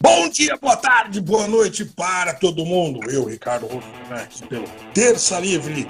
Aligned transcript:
Bom 0.00 0.28
dia, 0.28 0.56
boa 0.56 0.76
tarde, 0.76 1.20
boa 1.20 1.48
noite 1.48 1.84
para 1.84 2.34
todo 2.34 2.64
mundo. 2.64 3.10
Eu, 3.10 3.24
Ricardo 3.24 3.66
Rosenberg, 3.66 4.46
pelo 4.48 4.64
Terça 4.94 5.38
Livre. 5.38 5.88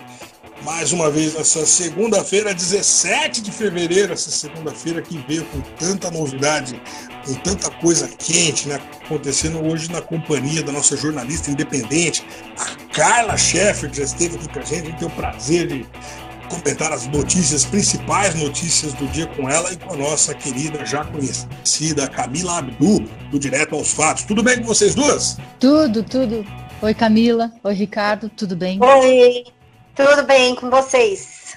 Mais 0.63 0.93
uma 0.93 1.09
vez 1.09 1.35
nessa 1.35 1.65
segunda-feira, 1.65 2.53
17 2.53 3.41
de 3.43 3.53
fevereiro, 3.53 4.13
essa 4.13 4.31
segunda-feira 4.31 5.01
que 5.01 5.17
veio 5.19 5.45
com 5.47 5.61
tanta 5.79 6.11
novidade, 6.11 6.81
com 7.25 7.35
tanta 7.35 7.71
coisa 7.71 8.09
quente, 8.09 8.67
né? 8.69 8.81
Acontecendo 9.05 9.65
hoje 9.65 9.91
na 9.91 10.01
companhia 10.01 10.63
da 10.63 10.73
nossa 10.73 10.97
jornalista 10.97 11.51
independente, 11.51 12.27
a 12.59 12.93
Carla 12.93 13.37
Sheffer, 13.37 13.89
que 13.91 13.99
já 13.99 14.05
esteve 14.05 14.37
aqui 14.37 14.49
com 14.49 14.59
a 14.59 14.65
gente. 14.65 14.83
A 14.83 14.85
gente 14.87 14.99
tem 14.99 15.09
o 15.09 15.11
prazer 15.11 15.69
de 15.69 15.87
comentar 16.49 16.93
as 16.93 17.07
notícias, 17.07 17.65
principais 17.65 18.35
notícias 18.35 18.93
do 18.95 19.07
dia 19.09 19.27
com 19.27 19.49
ela 19.49 19.73
e 19.73 19.77
com 19.77 19.95
a 19.95 19.97
nossa 19.97 20.35
querida, 20.35 20.85
já 20.85 21.05
conhecida 21.05 22.09
Camila 22.09 22.59
Abdu, 22.59 23.01
do 23.31 23.39
Direto 23.39 23.75
aos 23.75 23.93
Fatos. 23.93 24.25
Tudo 24.25 24.43
bem 24.43 24.59
com 24.61 24.67
vocês 24.67 24.95
duas? 24.95 25.37
Tudo, 25.61 26.03
tudo. 26.03 26.45
Oi, 26.81 26.95
Camila. 26.95 27.53
Oi, 27.63 27.75
Ricardo. 27.75 28.29
Tudo 28.29 28.57
bem? 28.57 28.79
Oi, 28.83 29.45
tudo 29.95 30.23
bem 30.25 30.55
com 30.55 30.71
vocês? 30.71 31.57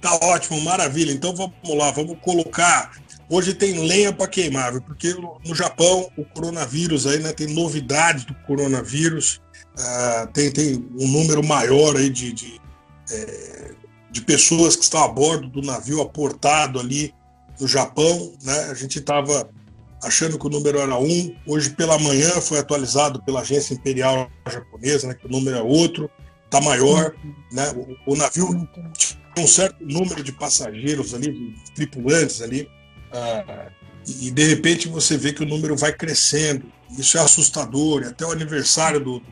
Tá 0.00 0.18
ótimo, 0.22 0.60
maravilha. 0.62 1.12
Então 1.12 1.34
vamos 1.34 1.54
lá, 1.76 1.90
vamos 1.90 2.16
colocar. 2.20 2.92
Hoje 3.28 3.54
tem 3.54 3.86
lenha 3.86 4.12
para 4.12 4.26
queimar, 4.26 4.72
viu? 4.72 4.82
porque 4.82 5.14
no 5.46 5.54
Japão 5.54 6.10
o 6.16 6.24
coronavírus 6.24 7.06
aí, 7.06 7.20
né? 7.20 7.32
Tem 7.32 7.46
novidades 7.46 8.24
do 8.24 8.34
coronavírus, 8.46 9.40
uh, 9.78 10.26
tem, 10.32 10.50
tem 10.50 10.74
um 10.98 11.06
número 11.06 11.44
maior 11.44 11.96
aí 11.96 12.10
de, 12.10 12.32
de 12.32 12.60
é, 13.12 13.70
de 14.10 14.20
pessoas 14.22 14.76
que 14.76 14.82
estão 14.82 15.02
a 15.02 15.08
bordo 15.08 15.48
do 15.48 15.62
navio 15.62 16.00
aportado 16.00 16.80
ali 16.80 17.14
no 17.60 17.66
Japão. 17.66 18.32
Né? 18.42 18.58
A 18.70 18.74
gente 18.74 18.98
estava 18.98 19.48
achando 20.02 20.38
que 20.38 20.46
o 20.46 20.50
número 20.50 20.78
era 20.78 20.98
um. 20.98 21.34
Hoje 21.46 21.70
pela 21.70 21.98
manhã 21.98 22.30
foi 22.40 22.58
atualizado 22.58 23.22
pela 23.22 23.40
agência 23.40 23.74
imperial 23.74 24.30
japonesa, 24.48 25.08
né, 25.08 25.14
que 25.14 25.26
o 25.26 25.30
número 25.30 25.56
é 25.56 25.62
outro, 25.62 26.10
está 26.44 26.60
maior. 26.60 27.14
Né? 27.52 27.70
O, 28.06 28.12
o, 28.12 28.16
navio 28.16 28.48
tinha 28.96 29.18
um 29.38 29.46
certo 29.46 29.84
número 29.84 30.22
de 30.22 30.32
passageiros 30.32 31.14
ali, 31.14 31.32
de 31.32 31.72
tripulantes 31.72 32.40
ali, 32.40 32.68
ah, 33.12 33.70
e, 34.06 34.28
e, 34.28 34.30
de 34.30 34.44
repente 34.44 34.88
você 34.88 35.16
vê 35.16 35.32
que 35.32 35.42
o 35.42 35.46
número 35.46 35.76
vai 35.76 35.92
crescendo. 35.92 36.64
Isso 36.98 37.18
é 37.18 37.20
assustador. 37.20 38.02
E 38.02 38.06
até 38.06 38.24
o 38.24 38.32
aniversário 38.32 38.98
do, 39.00 39.22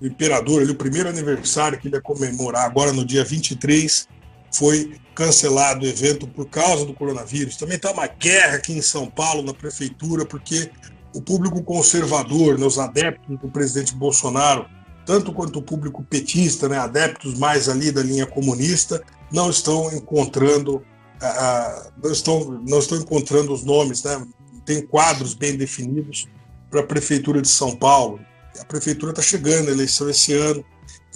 do 0.00 0.06
imperador, 0.06 0.62
ali, 0.62 0.70
o 0.70 0.76
primeiro 0.76 1.08
aniversário 1.08 1.78
que 1.78 1.88
ele 1.88 1.96
ia 1.96 2.02
comemorar 2.02 2.64
agora 2.64 2.92
no 2.92 3.04
dia 3.04 3.24
23, 3.24 4.06
foi 4.52 4.94
cancelado 5.14 5.84
o 5.84 5.88
evento 5.88 6.26
por 6.26 6.46
causa 6.46 6.84
do 6.84 6.94
coronavírus. 6.94 7.56
Também 7.56 7.76
está 7.76 7.90
uma 7.90 8.06
guerra 8.06 8.56
aqui 8.56 8.72
em 8.72 8.82
São 8.82 9.06
Paulo, 9.06 9.42
na 9.42 9.54
prefeitura, 9.54 10.24
porque 10.24 10.70
o 11.14 11.20
público 11.20 11.62
conservador, 11.62 12.58
né, 12.58 12.66
os 12.66 12.78
adeptos 12.78 13.38
do 13.38 13.48
presidente 13.48 13.94
Bolsonaro, 13.94 14.66
tanto 15.04 15.32
quanto 15.32 15.58
o 15.58 15.62
público 15.62 16.02
petista, 16.04 16.68
né, 16.68 16.78
adeptos 16.78 17.38
mais 17.38 17.68
ali 17.68 17.90
da 17.90 18.02
linha 18.02 18.26
comunista, 18.26 19.02
não 19.30 19.50
estão 19.50 19.92
encontrando, 19.92 20.76
uh, 20.76 21.92
não, 22.02 22.12
estão, 22.12 22.62
não 22.66 22.78
estão 22.78 22.98
encontrando 22.98 23.52
os 23.52 23.64
nomes, 23.64 24.02
né, 24.04 24.24
tem 24.64 24.86
quadros 24.86 25.34
bem 25.34 25.56
definidos 25.56 26.28
para 26.70 26.80
a 26.80 26.84
prefeitura 26.86 27.42
de 27.42 27.48
São 27.48 27.76
Paulo. 27.76 28.20
A 28.58 28.64
prefeitura 28.64 29.12
está 29.12 29.22
chegando, 29.22 29.68
a 29.68 29.72
eleição 29.72 30.08
esse 30.08 30.32
ano, 30.34 30.64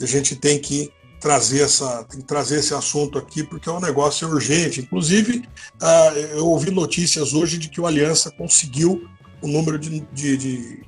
a 0.01 0.07
gente 0.07 0.37
tem 0.37 0.59
que 0.59 0.91
trazer, 1.21 1.63
essa, 1.63 2.05
tem 2.05 2.21
que 2.21 2.27
trazer 2.27 2.59
esse 2.59 2.75
assunto 2.75 3.19
aqui, 3.19 3.43
porque 3.43 3.69
é 3.69 3.73
um 3.73 3.81
negócio 3.81 4.29
urgente. 4.29 4.81
Inclusive, 4.81 5.39
uh, 5.81 6.19
eu 6.33 6.47
ouvi 6.47 6.71
notícias 6.71 7.33
hoje 7.33 7.59
de 7.59 7.69
que 7.69 7.81
o 7.81 7.87
Aliança 7.87 8.31
conseguiu 8.31 9.09
o 9.43 9.49
número 9.49 9.79
de, 9.79 10.01
de, 10.13 10.37
de, 10.37 10.83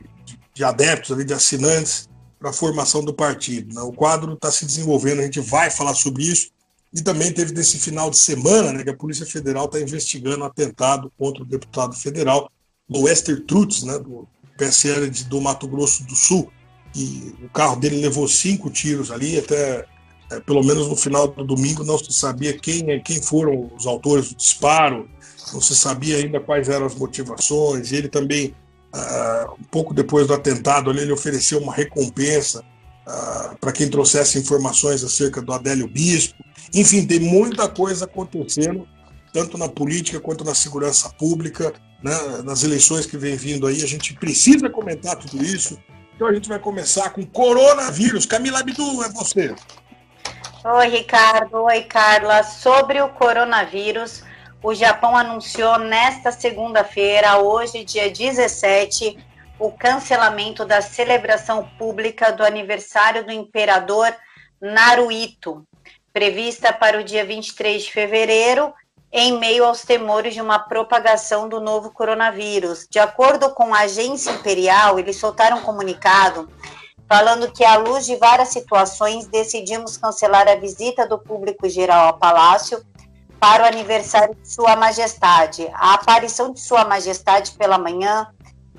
de 0.55 0.65
adeptos, 0.65 1.25
de 1.25 1.33
assinantes 1.33 2.09
para 2.39 2.51
a 2.51 2.53
formação 2.53 3.05
do 3.05 3.13
partido. 3.13 3.75
Né? 3.75 3.81
O 3.83 3.93
quadro 3.93 4.35
está 4.35 4.51
se 4.51 4.65
desenvolvendo, 4.65 5.21
a 5.21 5.25
gente 5.25 5.41
vai 5.41 5.71
falar 5.71 5.95
sobre 5.95 6.25
isso. 6.25 6.51
E 6.93 7.03
também 7.03 7.33
teve 7.33 7.53
nesse 7.53 7.79
final 7.79 8.11
de 8.11 8.19
semana 8.19 8.73
né, 8.73 8.83
que 8.83 8.91
a 8.91 8.97
Polícia 8.97 9.27
Federal 9.27 9.67
está 9.67 9.81
investigando 9.81 10.43
um 10.43 10.47
atentado 10.47 11.13
contra 11.19 11.43
o 11.43 11.47
deputado 11.47 11.95
federal, 11.95 12.51
do 12.89 13.03
Wester 13.03 13.45
Trutz, 13.45 13.83
né, 13.83 13.99
do 13.99 14.27
PSL 14.57 15.11
do 15.11 15.41
Mato 15.41 15.69
Grosso 15.69 16.05
do 16.05 16.17
Sul. 16.17 16.51
E 16.97 17.35
o 17.45 17.49
carro 17.51 17.77
dele 17.77 18.01
levou 18.01 18.27
cinco 18.27 18.71
tiros 18.71 19.11
ali, 19.11 19.39
até 19.39 19.85
é, 20.31 20.41
pelo 20.41 20.63
menos 20.63 20.89
no 20.89 20.97
final 20.97 21.29
do 21.29 21.45
domingo, 21.45 21.85
não 21.85 21.99
se 21.99 22.13
sabia 22.13 22.53
quem, 22.53 22.91
é, 22.91 22.99
quem 22.99 23.21
foram 23.21 23.71
os 23.77 23.87
autores 23.87 24.29
do 24.29 24.37
disparo, 24.37 25.09
não 25.53 25.61
se 25.61 25.75
sabia 25.75 26.19
ainda 26.19 26.41
quais 26.41 26.69
eram 26.69 26.87
as 26.87 26.95
motivações. 26.95 27.93
Ele 27.93 28.09
também, 28.09 28.55
uh, 28.95 29.53
um 29.59 29.65
pouco 29.71 29.95
depois 29.95 30.27
do 30.27 30.35
atentado, 30.35 30.91
ele 30.91 31.11
ofereceu 31.11 31.59
uma 31.59 31.73
recompensa 31.73 32.61
uh, 32.61 33.57
para 33.59 33.73
quem 33.73 33.89
trouxesse 33.89 34.39
informações 34.39 35.03
acerca 35.03 35.41
do 35.41 35.53
Adélio 35.53 35.89
Bispo. 35.89 36.45
Enfim, 36.75 37.07
tem 37.07 37.21
muita 37.21 37.67
coisa 37.67 38.05
acontecendo, 38.05 38.87
tanto 39.33 39.57
na 39.57 39.69
política 39.69 40.21
quanto 40.21 40.45
na 40.45 40.55
segurança 40.55 41.09
pública, 41.11 41.73
né, 42.03 42.13
nas 42.45 42.63
eleições 42.63 43.07
que 43.07 43.17
vem 43.17 43.37
vindo 43.37 43.67
aí. 43.67 43.83
A 43.83 43.87
gente 43.87 44.13
precisa 44.15 44.69
comentar 44.69 45.17
tudo 45.17 45.43
isso. 45.43 45.79
Então 46.15 46.29
a 46.29 46.35
gente 46.35 46.49
vai 46.49 46.59
começar 46.59 47.11
com 47.11 47.25
coronavírus. 47.25 48.27
Camila 48.27 48.59
Abdu, 48.59 49.03
é 49.03 49.09
você. 49.11 49.55
Oi, 50.71 50.89
Ricardo. 50.89 51.63
Oi, 51.63 51.81
Carla. 51.85 52.43
Sobre 52.43 53.01
o 53.01 53.09
coronavírus, 53.09 54.23
o 54.63 54.75
Japão 54.75 55.17
anunciou 55.17 55.79
nesta 55.79 56.31
segunda-feira, 56.31 57.39
hoje, 57.39 57.85
dia 57.85 58.11
17, 58.11 59.17
o 59.59 59.73
cancelamento 59.73 60.67
da 60.67 60.83
celebração 60.83 61.67
pública 61.79 62.31
do 62.33 62.45
aniversário 62.45 63.25
do 63.25 63.33
imperador 63.33 64.15
Naruhito, 64.61 65.67
prevista 66.13 66.71
para 66.71 67.01
o 67.01 67.05
dia 67.05 67.25
23 67.25 67.85
de 67.85 67.91
fevereiro, 67.91 68.71
em 69.11 69.39
meio 69.39 69.65
aos 69.65 69.87
temores 69.87 70.35
de 70.35 70.43
uma 70.43 70.59
propagação 70.59 71.49
do 71.49 71.63
novo 71.63 71.93
coronavírus. 71.93 72.87
De 72.91 72.99
acordo 72.99 73.55
com 73.55 73.75
a 73.75 73.81
agência 73.81 74.33
imperial, 74.33 74.99
eles 74.99 75.17
soltaram 75.17 75.61
um 75.61 75.63
comunicado 75.63 76.47
falando 77.09 77.51
que, 77.51 77.65
à 77.65 77.77
luz 77.79 78.05
de 78.05 78.17
várias 78.17 78.49
situações, 78.49 79.27
decidimos 79.27 79.97
cancelar 79.97 80.47
a 80.47 80.57
visita 80.57 81.07
do 81.07 81.19
público 81.19 81.69
geral 81.69 82.09
ao 82.09 82.19
Palácio 82.19 82.85
para 83.41 83.63
o 83.63 83.67
aniversário 83.67 84.35
de 84.35 84.53
Sua 84.53 84.77
Majestade. 84.77 85.69
A 85.73 85.95
aparição 85.95 86.53
de 86.53 86.61
Sua 86.61 86.85
Majestade 86.85 87.53
pela 87.53 87.79
manhã 87.79 88.29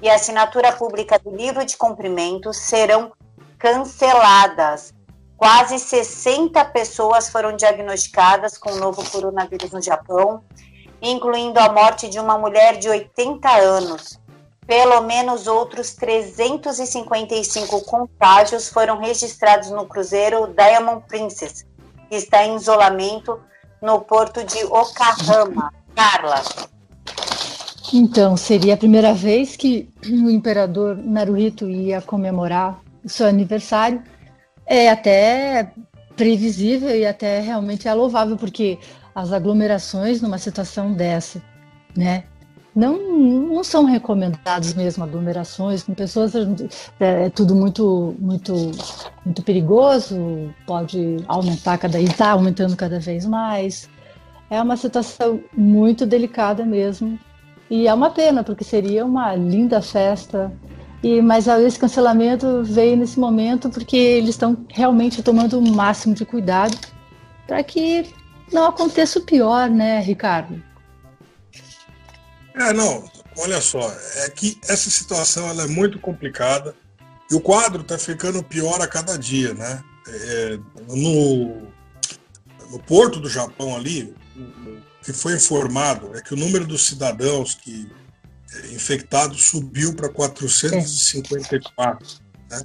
e 0.02 0.10
a 0.10 0.16
assinatura 0.16 0.72
pública 0.72 1.18
do 1.18 1.36
livro 1.36 1.66
de 1.66 1.76
cumprimentos 1.76 2.58
serão 2.58 3.12
canceladas. 3.58 4.94
Quase 5.36 5.80
60 5.80 6.64
pessoas 6.66 7.30
foram 7.30 7.56
diagnosticadas 7.56 8.58
com 8.58 8.74
o 8.74 8.78
novo 8.78 9.04
coronavírus 9.10 9.72
no 9.72 9.82
Japão, 9.82 10.44
incluindo 11.02 11.60
a 11.60 11.72
morte 11.72 12.10
de 12.10 12.20
uma 12.20 12.38
mulher 12.38 12.78
de 12.78 12.90
80 12.90 13.50
anos. 13.50 14.20
Pelo 14.70 15.02
menos 15.02 15.48
outros 15.48 15.96
355 15.96 17.82
contágios 17.86 18.70
foram 18.70 19.00
registrados 19.00 19.72
no 19.72 19.88
cruzeiro 19.88 20.54
Diamond 20.56 21.04
Princess, 21.08 21.66
que 22.08 22.16
está 22.16 22.46
em 22.46 22.56
isolamento 22.56 23.40
no 23.82 24.00
porto 24.02 24.44
de 24.44 24.64
Okahama. 24.66 25.74
Carla. 25.96 26.44
Então, 27.92 28.38
seria 28.38 28.76
a 28.76 28.78
primeira 28.78 29.12
vez 29.12 29.56
que 29.56 29.90
o 30.06 30.30
imperador 30.30 30.96
Naruhito 30.96 31.68
ia 31.68 32.00
comemorar 32.00 32.80
o 33.04 33.10
seu 33.10 33.26
aniversário. 33.26 34.04
É 34.68 34.92
até 34.92 35.72
previsível 36.16 36.96
e 36.96 37.08
até 37.08 37.40
realmente 37.40 37.88
é 37.88 37.94
louvável, 37.96 38.38
porque 38.38 38.78
as 39.16 39.34
aglomerações 39.34 40.22
numa 40.22 40.38
situação 40.38 40.94
dessa, 40.94 41.42
né, 41.98 42.26
não, 42.80 42.98
não 42.98 43.64
são 43.64 43.84
recomendados 43.84 44.74
mesmo 44.74 45.04
aglomerações 45.04 45.84
com 45.84 45.94
pessoas 45.94 46.34
é, 47.00 47.26
é, 47.26 47.30
tudo 47.30 47.54
muito 47.54 48.16
muito 48.18 48.54
muito 49.26 49.44
perigoso 49.44 50.54
pode 50.66 51.18
aumentar 51.28 51.78
cada 51.78 52.00
está 52.00 52.32
aumentando 52.32 52.76
cada 52.78 53.00
vez 53.00 53.26
mais. 53.26 53.90
É 54.50 54.62
uma 54.62 54.78
situação 54.78 55.42
muito 55.56 56.06
delicada 56.06 56.66
mesmo. 56.66 57.20
E 57.70 57.88
é 57.88 57.94
uma 57.94 58.10
pena 58.10 58.44
porque 58.44 58.64
seria 58.64 59.06
uma 59.06 59.36
linda 59.36 59.82
festa. 59.82 60.52
E 61.04 61.22
mas 61.22 61.48
esse 61.48 61.78
cancelamento 61.78 62.64
veio 62.64 62.96
nesse 62.96 63.20
momento 63.20 63.70
porque 63.70 63.98
eles 63.98 64.32
estão 64.32 64.58
realmente 64.70 65.22
tomando 65.22 65.60
o 65.60 65.76
máximo 65.76 66.16
de 66.16 66.26
cuidado 66.26 66.78
para 67.46 67.62
que 67.62 68.06
não 68.54 68.66
aconteça 68.66 69.20
o 69.20 69.24
pior 69.24 69.70
né 69.70 70.02
Ricardo 70.02 70.69
é, 72.56 72.74
não, 72.74 73.10
olha 73.38 73.62
só, 73.62 73.92
é 74.16 74.30
que 74.30 74.60
essa 74.68 74.90
situação 74.90 75.48
ela 75.48 75.64
é 75.64 75.68
muito 75.68 76.00
complicada 76.00 76.76
e 77.30 77.36
o 77.36 77.42
quadro 77.42 77.82
está 77.82 77.98
ficando 77.98 78.44
pior 78.44 78.82
a 78.82 78.88
cada 78.88 79.18
dia, 79.18 79.54
né? 79.54 79.84
É, 80.08 80.60
no, 80.88 81.68
no 82.72 82.80
porto 82.88 83.20
do 83.20 83.30
Japão 83.30 83.76
ali, 83.76 84.16
o 84.36 85.06
que 85.06 85.14
foi 85.14 85.34
informado 85.34 86.16
é 86.18 86.22
que 86.22 86.34
o 86.34 86.38
número 86.38 86.66
dos 86.66 86.88
cidadãos 86.88 87.54
que 87.54 87.90
infectados 88.72 89.44
subiu 89.46 89.94
para 89.94 90.10
454. 90.10 92.08
Né? 92.50 92.64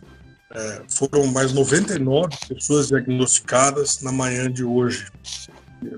É, 0.53 0.83
foram 0.89 1.27
mais 1.27 1.53
99 1.53 2.29
pessoas 2.49 2.89
diagnosticadas 2.89 4.01
na 4.01 4.11
manhã 4.13 4.51
de 4.51 4.65
hoje. 4.65 5.07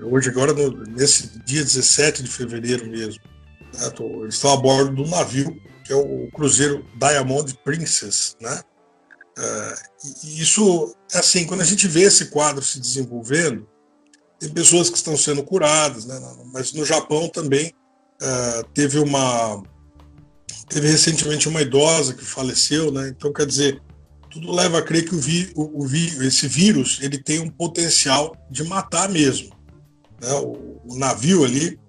Hoje, 0.03 0.29
agora, 0.29 0.51
no, 0.53 0.71
nesse 0.83 1.39
dia 1.45 1.63
17 1.63 2.23
de 2.23 2.29
fevereiro 2.29 2.85
mesmo. 2.89 3.21
Né? 3.73 3.91
Eles 4.21 4.35
estão 4.35 4.53
a 4.53 4.57
bordo 4.57 5.03
do 5.03 5.09
navio, 5.09 5.59
que 5.83 5.93
é 5.93 5.95
o 5.95 6.29
cruzeiro 6.31 6.85
Diamond 6.99 7.53
Princess. 7.63 8.35
Né? 8.41 8.61
É, 9.37 9.75
e 10.23 10.41
isso, 10.41 10.95
é 11.13 11.19
assim, 11.19 11.45
quando 11.45 11.61
a 11.61 11.65
gente 11.65 11.87
vê 11.87 12.03
esse 12.03 12.25
quadro 12.25 12.63
se 12.63 12.79
desenvolvendo, 12.79 13.67
tem 14.39 14.49
pessoas 14.49 14.89
que 14.89 14.97
estão 14.97 15.17
sendo 15.17 15.43
curadas, 15.43 16.05
né? 16.05 16.19
mas 16.53 16.73
no 16.73 16.85
Japão 16.85 17.27
também 17.27 17.73
uh, 18.21 18.63
teve 18.73 18.99
uma 18.99 19.61
teve 20.69 20.89
recentemente 20.89 21.47
uma 21.47 21.61
idosa 21.61 22.13
que 22.13 22.25
faleceu, 22.25 22.91
né? 22.91 23.07
Então 23.07 23.31
quer 23.31 23.45
dizer 23.45 23.81
tudo 24.29 24.51
leva 24.51 24.79
a 24.79 24.81
crer 24.81 25.07
que 25.07 25.15
o, 25.15 25.19
vi, 25.19 25.51
o, 25.55 25.83
o 25.83 25.87
vi, 25.87 26.07
esse 26.25 26.47
vírus 26.47 26.99
ele 27.01 27.17
tem 27.17 27.39
um 27.39 27.49
potencial 27.49 28.35
de 28.51 28.63
matar 28.63 29.09
mesmo. 29.09 29.55
Né? 30.21 30.31
O, 30.33 30.81
o 30.85 30.97
navio 30.97 31.45
ali 31.45 31.79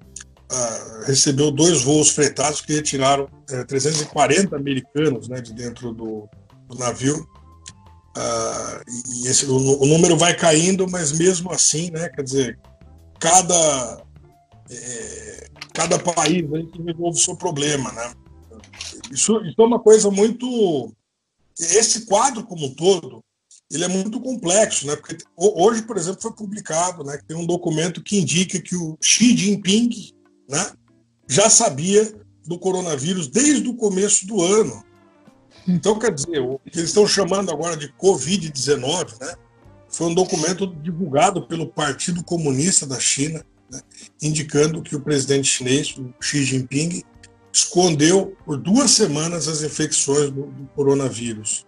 uh, 0.50 1.04
recebeu 1.06 1.50
dois 1.50 1.82
voos 1.82 2.10
fretados 2.10 2.60
que 2.60 2.72
retiraram 2.72 3.24
uh, 3.24 3.54
eh, 3.54 3.64
340 3.64 4.56
americanos 4.56 5.28
né, 5.28 5.40
de 5.40 5.52
dentro 5.52 5.92
do, 5.92 6.28
do 6.68 6.78
navio. 6.78 7.26
Uh, 8.16 9.22
e 9.22 9.28
esse, 9.28 9.46
o, 9.46 9.82
o, 9.82 9.86
número 9.86 10.16
vai 10.16 10.34
caindo, 10.34 10.88
mas 10.90 11.12
mesmo 11.12 11.52
assim, 11.52 11.90
né, 11.90 12.08
quer 12.08 12.22
dizer, 12.22 12.58
cada, 13.20 14.02
é, 14.70 15.48
cada 15.72 15.98
país 15.98 16.44
resolve 16.84 17.18
o 17.18 17.22
seu 17.22 17.36
problema. 17.36 17.92
Né? 17.92 18.12
Isso, 19.12 19.40
isso 19.42 19.60
é 19.60 19.64
uma 19.64 19.78
coisa 19.78 20.10
muito 20.10 20.92
esse 21.58 22.06
quadro 22.06 22.44
como 22.44 22.66
um 22.66 22.74
todo, 22.74 23.22
ele 23.70 23.84
é 23.84 23.88
muito 23.88 24.20
complexo, 24.20 24.86
né? 24.86 24.96
Porque 24.96 25.18
hoje, 25.36 25.82
por 25.82 25.96
exemplo, 25.96 26.22
foi 26.22 26.32
publicado, 26.32 27.04
né, 27.04 27.18
que 27.18 27.26
tem 27.26 27.36
um 27.36 27.46
documento 27.46 28.02
que 28.02 28.18
indica 28.18 28.60
que 28.60 28.76
o 28.76 28.96
Xi 29.00 29.36
Jinping, 29.36 30.14
né, 30.48 30.72
já 31.28 31.50
sabia 31.50 32.14
do 32.46 32.58
coronavírus 32.58 33.28
desde 33.28 33.68
o 33.68 33.74
começo 33.74 34.26
do 34.26 34.42
ano. 34.42 34.82
Então, 35.66 35.98
quer 35.98 36.12
dizer, 36.12 36.40
o 36.40 36.58
que 36.58 36.78
eles 36.78 36.90
estão 36.90 37.06
chamando 37.06 37.50
agora 37.50 37.76
de 37.76 37.92
Covid-19, 37.92 39.20
né, 39.20 39.34
foi 39.90 40.06
um 40.06 40.14
documento 40.14 40.66
divulgado 40.66 41.46
pelo 41.46 41.66
Partido 41.66 42.24
Comunista 42.24 42.86
da 42.86 42.98
China, 42.98 43.44
né, 43.70 43.80
indicando 44.22 44.82
que 44.82 44.96
o 44.96 45.00
presidente 45.00 45.46
chinês, 45.46 45.94
o 45.98 46.14
Xi 46.20 46.42
Jinping, 46.42 47.02
escondeu 47.52 48.36
por 48.44 48.56
duas 48.56 48.92
semanas 48.92 49.48
as 49.48 49.62
infecções 49.62 50.30
do, 50.30 50.46
do 50.46 50.66
coronavírus. 50.74 51.66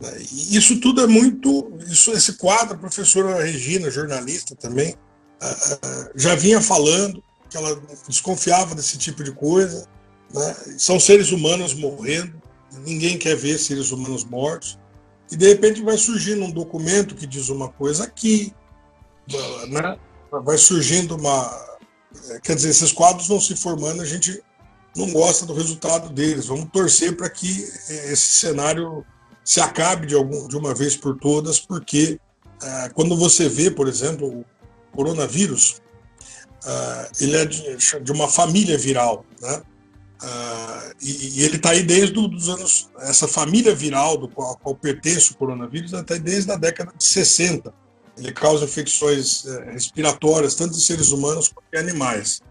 Né? 0.00 0.20
Isso 0.50 0.80
tudo 0.80 1.00
é 1.00 1.06
muito. 1.06 1.72
Isso, 1.86 2.10
esse 2.12 2.34
quadro, 2.34 2.74
a 2.74 2.78
professora 2.78 3.42
Regina, 3.42 3.90
jornalista 3.90 4.54
também, 4.54 4.94
já 6.16 6.34
vinha 6.34 6.60
falando 6.60 7.22
que 7.48 7.56
ela 7.56 7.80
desconfiava 8.06 8.74
desse 8.74 8.98
tipo 8.98 9.22
de 9.24 9.32
coisa. 9.32 9.86
Né? 10.32 10.56
São 10.78 11.00
seres 11.00 11.30
humanos 11.32 11.74
morrendo, 11.74 12.40
ninguém 12.84 13.18
quer 13.18 13.36
ver 13.36 13.58
seres 13.58 13.90
humanos 13.90 14.24
mortos. 14.24 14.78
E 15.30 15.36
de 15.36 15.48
repente 15.48 15.82
vai 15.82 15.96
surgindo 15.98 16.44
um 16.44 16.50
documento 16.50 17.14
que 17.14 17.26
diz 17.26 17.48
uma 17.48 17.68
coisa 17.68 18.04
aqui, 18.04 18.54
né? 19.68 19.98
vai 20.30 20.56
surgindo 20.56 21.16
uma. 21.16 21.68
Quer 22.42 22.56
dizer, 22.56 22.70
esses 22.70 22.92
quadros 22.92 23.28
vão 23.28 23.40
se 23.40 23.54
formando, 23.54 24.00
a 24.00 24.06
gente 24.06 24.42
não 24.96 25.12
gosta 25.12 25.44
do 25.44 25.52
resultado 25.52 26.08
deles. 26.08 26.46
Vamos 26.46 26.70
torcer 26.72 27.16
para 27.16 27.28
que 27.28 27.64
é, 27.88 28.12
esse 28.12 28.38
cenário 28.38 29.04
se 29.44 29.60
acabe 29.60 30.06
de, 30.06 30.14
algum, 30.14 30.48
de 30.48 30.56
uma 30.56 30.74
vez 30.74 30.96
por 30.96 31.18
todas, 31.18 31.60
porque 31.60 32.18
ah, 32.62 32.90
quando 32.94 33.16
você 33.16 33.48
vê, 33.48 33.70
por 33.70 33.88
exemplo, 33.88 34.26
o 34.40 34.44
coronavírus, 34.94 35.80
ah, 36.64 37.08
ele 37.20 37.36
é 37.36 37.44
de, 37.44 37.76
de, 38.02 38.12
uma 38.12 38.28
família 38.28 38.76
viral, 38.76 39.24
né? 39.40 39.62
Ah, 40.20 40.92
e, 41.00 41.38
e, 41.38 41.44
ele 41.44 41.56
está 41.56 41.70
aí 41.70 41.82
desde 41.82 42.18
os 42.18 42.48
anos, 42.48 42.90
essa 42.98 43.28
família 43.28 43.74
viral 43.74 44.16
do 44.16 44.28
qual, 44.28 44.56
qual 44.56 44.74
pertence 44.74 45.32
o 45.32 45.36
coronavírus, 45.36 45.94
até 45.94 46.18
desde 46.18 46.50
a 46.50 46.56
década 46.56 46.92
de 46.96 47.04
60. 47.04 47.72
Ele 48.16 48.32
causa 48.32 48.64
infecções 48.64 49.46
eh, 49.46 49.70
respiratórias, 49.72 50.56
tanto 50.56 50.76
em 50.76 50.80
seres 50.80 51.12
humanos 51.12 51.46
quanto 51.48 51.72
em 51.72 51.78
animais. 51.78 52.42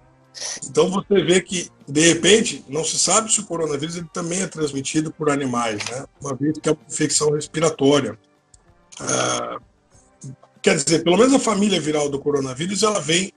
Então 0.65 0.89
você 0.89 1.21
vê 1.23 1.41
que, 1.41 1.69
de 1.87 2.01
repente, 2.07 2.63
não 2.69 2.85
se 2.85 2.97
sabe 2.97 3.31
se 3.31 3.41
o 3.41 3.45
coronavírus 3.45 3.97
ele 3.97 4.07
também 4.13 4.41
é 4.41 4.47
transmitido 4.47 5.11
por 5.11 5.29
animais, 5.29 5.83
né? 5.91 6.05
uma 6.21 6.35
vez 6.35 6.57
que 6.57 6.69
é 6.69 6.71
uma 6.71 6.81
infecção 6.89 7.31
respiratória. 7.31 8.17
Ah, 8.99 9.57
quer 10.61 10.75
dizer, 10.75 11.03
pelo 11.03 11.17
menos 11.17 11.33
a 11.33 11.39
família 11.39 11.81
viral 11.81 12.09
do 12.09 12.19
coronavírus 12.19 12.83
ela 12.83 12.99
vem 12.99 13.33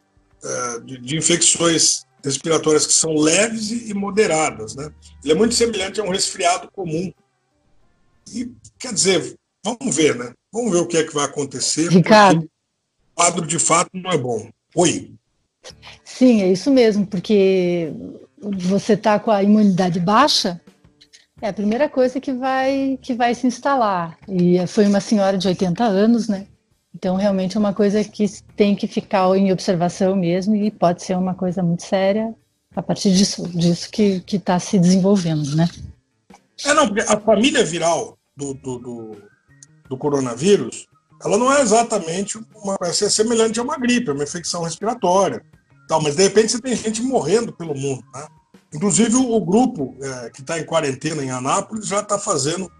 de, 0.85 0.99
de, 0.99 1.17
infecções 1.17 2.05
respiratórias 2.25 2.87
que 2.87 2.93
são 2.93 3.15
leves 3.15 3.71
e, 3.71 3.91
e 3.91 3.95
moderadas. 3.95 4.75
Né? 4.75 4.91
Ele 5.23 5.33
é 5.33 5.37
muito 5.37 5.55
semelhante 5.55 6.01
a 6.01 6.05
um 6.05 6.11
resfriado 6.11 6.71
comum. 6.73 7.13
E, 8.33 8.51
quer 8.79 8.93
dizer, 8.93 9.37
vamos 9.65 9.95
ver, 9.95 10.17
né? 10.17 10.33
Vamos 10.53 10.73
ver 10.73 10.79
o 10.79 10.87
que 10.87 10.97
é 10.97 11.05
que 11.05 11.15
vai 11.15 11.25
acontecer. 11.25 11.91
Ricardo. 11.91 12.45
O 12.45 13.15
quadro 13.15 13.47
de 13.47 13.59
fato 13.59 13.91
não 13.95 14.11
é 14.11 14.19
bom. 14.19 14.49
Oi. 14.75 15.13
Sim, 16.05 16.43
é 16.43 16.51
isso 16.51 16.71
mesmo, 16.71 17.07
porque 17.07 17.93
você 18.39 18.95
está 18.95 19.19
com 19.19 19.31
a 19.31 19.43
imunidade 19.43 20.01
baixa, 20.01 20.61
é 21.43 21.49
a 21.49 21.53
primeira 21.53 21.89
coisa 21.89 22.21
que 22.21 22.33
vai 22.33 22.99
que 23.01 23.15
vai 23.15 23.35
se 23.35 23.47
instalar. 23.47 24.19
E 24.29 24.67
foi 24.67 24.87
uma 24.87 25.01
senhora 25.01 25.37
de 25.39 25.49
80 25.49 25.85
anos, 25.85 26.29
né? 26.29 26.47
Então 26.95 27.17
realmente 27.17 27.57
é 27.57 27.61
uma 27.61 27.73
coisa 27.73 28.03
que 28.03 28.27
tem 28.57 28.75
que 28.75 28.87
ficar 28.87 29.35
em 29.37 29.53
observação 29.53 30.17
mesmo 30.17 30.55
e 30.55 30.71
pode 30.71 31.03
ser 31.03 31.17
uma 31.17 31.35
coisa 31.35 31.63
muito 31.63 31.85
séria 31.85 32.35
a 32.75 32.83
partir 32.83 33.13
disso, 33.13 33.49
disso 33.49 33.91
que 33.91 34.23
está 34.31 34.59
se 34.59 34.79
desenvolvendo, 34.79 35.57
né? 35.57 35.69
É, 36.65 36.75
não, 36.75 36.85
a 37.09 37.21
família 37.21 37.65
viral 37.65 38.19
do, 38.37 38.55
do, 38.55 38.79
do, 38.79 39.17
do 39.89 39.97
coronavírus, 39.97 40.87
ela 41.25 41.39
não 41.39 41.53
é 41.53 41.61
exatamente 41.63 42.39
uma, 42.55 42.77
vai 42.79 42.93
ser 42.93 43.11
semelhante 43.11 43.59
a 43.59 43.63
uma 43.63 43.79
gripe, 43.79 44.11
é 44.11 44.13
uma 44.13 44.25
infecção 44.25 44.63
respiratória 44.63 45.43
tal, 45.91 46.01
mas 46.01 46.15
de 46.15 46.23
repente 46.23 46.53
você 46.53 46.61
tem 46.61 46.77
gente 46.77 47.03
morrendo 47.03 47.53
pelo 47.53 47.75
mundo. 47.75 48.05
Né? 48.15 48.27
Inclusive 48.73 49.17
o, 49.17 49.33
o 49.33 49.41
grupo 49.45 49.97
é, 50.01 50.31
que 50.31 50.41
está 50.41 50.57
em 50.59 50.65
quarentena 50.65 51.25
em 51.25 51.31
Anápolis 51.31 51.89
já 51.89 51.99
está 51.99 52.17
fazendo 52.17 52.71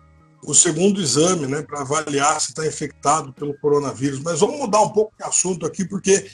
o 0.43 0.55
segundo 0.55 1.01
exame 1.01 1.47
né, 1.47 1.63
para 1.63 1.81
avaliar 1.81 2.41
se 2.41 2.51
está 2.51 2.67
infectado 2.67 3.33
pelo 3.33 3.55
coronavírus. 3.55 4.21
Mas 4.21 4.41
vamos 4.41 4.59
mudar 4.59 4.81
um 4.83 4.91
pouco 4.91 5.13
de 5.19 5.25
assunto 5.25 5.67
aqui, 5.67 5.85
porque 5.85 6.27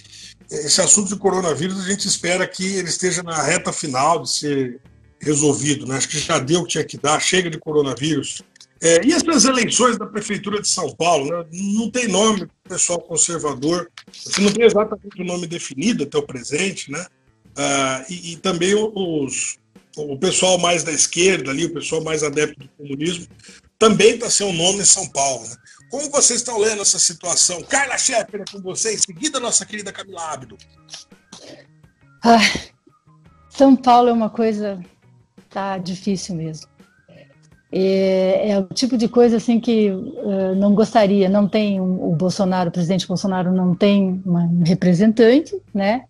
esse 0.50 0.80
assunto 0.80 1.08
de 1.08 1.16
coronavírus 1.16 1.80
a 1.80 1.88
gente 1.88 2.06
espera 2.06 2.46
que 2.46 2.76
ele 2.76 2.88
esteja 2.88 3.22
na 3.22 3.42
reta 3.42 3.72
final 3.72 4.22
de 4.22 4.30
ser 4.30 4.80
resolvido. 5.20 5.86
Né? 5.86 5.96
Acho 5.96 6.08
que 6.08 6.18
já 6.18 6.38
deu 6.38 6.60
o 6.60 6.64
que 6.64 6.72
tinha 6.72 6.84
que 6.84 6.98
dar, 6.98 7.20
chega 7.20 7.50
de 7.50 7.58
coronavírus. 7.58 8.42
É, 8.80 9.04
e 9.04 9.12
essas 9.12 9.44
eleições 9.46 9.98
da 9.98 10.06
Prefeitura 10.06 10.60
de 10.60 10.68
São 10.68 10.94
Paulo, 10.94 11.30
né, 11.30 11.46
não 11.50 11.90
tem 11.90 12.06
nome 12.06 12.46
pessoal 12.68 13.00
conservador, 13.00 13.90
você 14.12 14.40
não 14.40 14.52
tem 14.52 14.64
exatamente 14.64 15.20
o 15.20 15.24
nome 15.24 15.46
definido 15.46 16.04
até 16.04 16.18
o 16.18 16.22
presente, 16.22 16.90
né? 16.90 17.06
Ah, 17.56 18.04
e, 18.10 18.32
e, 18.32 18.36
também 18.36 18.74
os, 18.74 19.58
o 19.96 20.18
pessoal 20.18 20.58
mais 20.58 20.82
da 20.82 20.92
esquerda 20.92 21.50
ali, 21.50 21.64
o 21.64 21.72
pessoal 21.72 22.04
mais 22.04 22.22
adepto 22.22 22.60
do 22.60 22.68
comunismo, 22.76 23.26
também 23.78 24.18
está 24.18 24.44
o 24.44 24.52
nome 24.52 24.80
em 24.80 24.84
São 24.84 25.06
Paulo. 25.08 25.46
Né? 25.46 25.56
Como 25.90 26.10
vocês 26.10 26.40
estão 26.40 26.58
lendo 26.58 26.82
essa 26.82 26.98
situação? 26.98 27.62
Carla 27.62 27.96
Scheffer 27.98 28.42
é 28.42 28.52
com 28.52 28.60
você, 28.60 28.94
em 28.94 28.98
seguida 28.98 29.38
nossa 29.38 29.64
querida 29.64 29.92
Camila 29.92 30.32
Abdo. 30.32 30.56
Ah, 32.24 32.40
São 33.50 33.76
Paulo 33.76 34.08
é 34.08 34.12
uma 34.12 34.30
coisa 34.30 34.80
tá 35.56 35.78
difícil 35.78 36.34
mesmo. 36.34 36.68
É, 37.72 38.50
é, 38.50 38.58
o 38.58 38.64
tipo 38.64 38.96
de 38.96 39.08
coisa 39.08 39.38
assim 39.38 39.58
que 39.58 39.90
uh, 39.90 40.54
não 40.54 40.74
gostaria. 40.74 41.28
Não 41.28 41.48
tem 41.48 41.80
um, 41.80 42.10
o 42.10 42.14
Bolsonaro, 42.14 42.68
o 42.68 42.72
presidente 42.72 43.08
Bolsonaro 43.08 43.52
não 43.52 43.74
tem 43.74 44.22
um 44.24 44.62
representante, 44.62 45.54
né? 45.74 46.04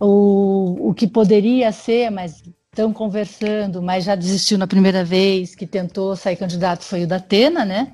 O, 0.00 0.88
o 0.88 0.94
que 0.94 1.06
poderia 1.06 1.70
ser, 1.70 2.10
mas 2.10 2.42
estão 2.78 2.92
conversando, 2.92 3.82
mas 3.82 4.04
já 4.04 4.14
desistiu 4.14 4.56
na 4.56 4.66
primeira 4.66 5.04
vez, 5.04 5.56
que 5.56 5.66
tentou 5.66 6.14
sair 6.14 6.36
candidato 6.36 6.84
foi 6.84 7.02
o 7.02 7.08
da 7.08 7.16
Atena, 7.16 7.64
né? 7.64 7.92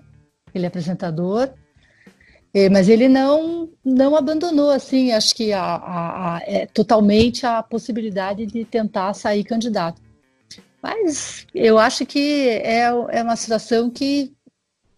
Ele 0.54 0.64
é 0.64 0.68
apresentador. 0.68 1.48
É, 2.52 2.68
mas 2.68 2.88
ele 2.88 3.08
não 3.08 3.68
não 3.84 4.14
abandonou 4.14 4.70
assim, 4.70 5.10
acho 5.10 5.34
que 5.34 5.52
a, 5.52 5.60
a, 5.60 6.36
a, 6.36 6.40
é, 6.42 6.66
totalmente 6.66 7.44
a 7.44 7.62
possibilidade 7.62 8.46
de 8.46 8.64
tentar 8.64 9.12
sair 9.14 9.42
candidato. 9.42 10.00
Mas 10.80 11.46
eu 11.54 11.78
acho 11.78 12.04
que 12.04 12.48
é, 12.48 12.82
é 12.82 13.22
uma 13.22 13.36
situação 13.36 13.90
que 13.90 14.32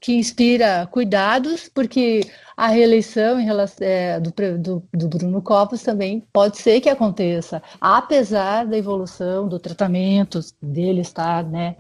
que 0.01 0.13
inspira 0.15 0.87
cuidados, 0.91 1.69
porque 1.73 2.29
a 2.57 2.69
reeleição 2.69 3.39
relação, 3.39 3.87
é, 3.87 4.21
do, 4.21 4.33
do, 4.59 4.83
do, 4.93 5.09
Bruno 5.09 5.43
Covas 5.43 5.83
também 5.83 6.25
pode 6.33 6.59
ser 6.59 6.81
que 6.81 6.89
aconteça, 6.89 7.63
apesar 7.81 8.65
da 8.67 8.77
evolução 8.77 9.49
do 9.49 9.59
tratamento 9.59 10.41
dele 10.63 11.01
estar, 11.01 11.45
né, 11.45 11.77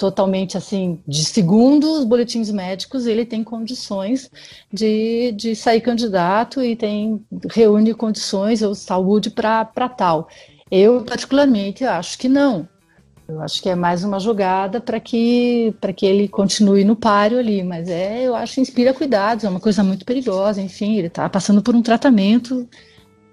totalmente 0.00 0.56
assim, 0.56 0.98
de 1.06 1.22
segundo 1.24 1.98
os 1.98 2.04
boletins 2.04 2.50
médicos, 2.50 3.06
ele 3.06 3.26
tem 3.26 3.44
condições 3.44 4.30
de, 4.72 5.30
de 5.32 5.54
sair 5.54 5.82
candidato 5.82 6.62
e 6.62 6.74
tem 6.74 7.22
reúne 7.52 7.92
condições 7.92 8.62
ou 8.62 8.74
saúde 8.74 9.28
para 9.28 9.66
tal. 9.90 10.26
Eu, 10.70 11.04
particularmente, 11.04 11.84
acho 11.84 12.18
que 12.18 12.28
não. 12.30 12.66
Eu 13.30 13.40
acho 13.40 13.62
que 13.62 13.68
é 13.68 13.74
mais 13.74 14.04
uma 14.04 14.18
jogada 14.18 14.80
para 14.80 14.98
que 14.98 15.74
que 15.96 16.06
ele 16.06 16.28
continue 16.28 16.84
no 16.84 16.96
páreo 16.96 17.38
ali, 17.38 17.62
mas 17.62 17.88
é, 17.88 18.22
eu 18.26 18.34
acho 18.34 18.60
inspira 18.60 18.92
cuidados, 18.92 19.44
é 19.44 19.48
uma 19.48 19.60
coisa 19.60 19.82
muito 19.82 20.04
perigosa, 20.04 20.60
enfim, 20.60 20.96
ele 20.96 21.06
está 21.06 21.28
passando 21.28 21.62
por 21.62 21.74
um 21.74 21.82
tratamento 21.82 22.68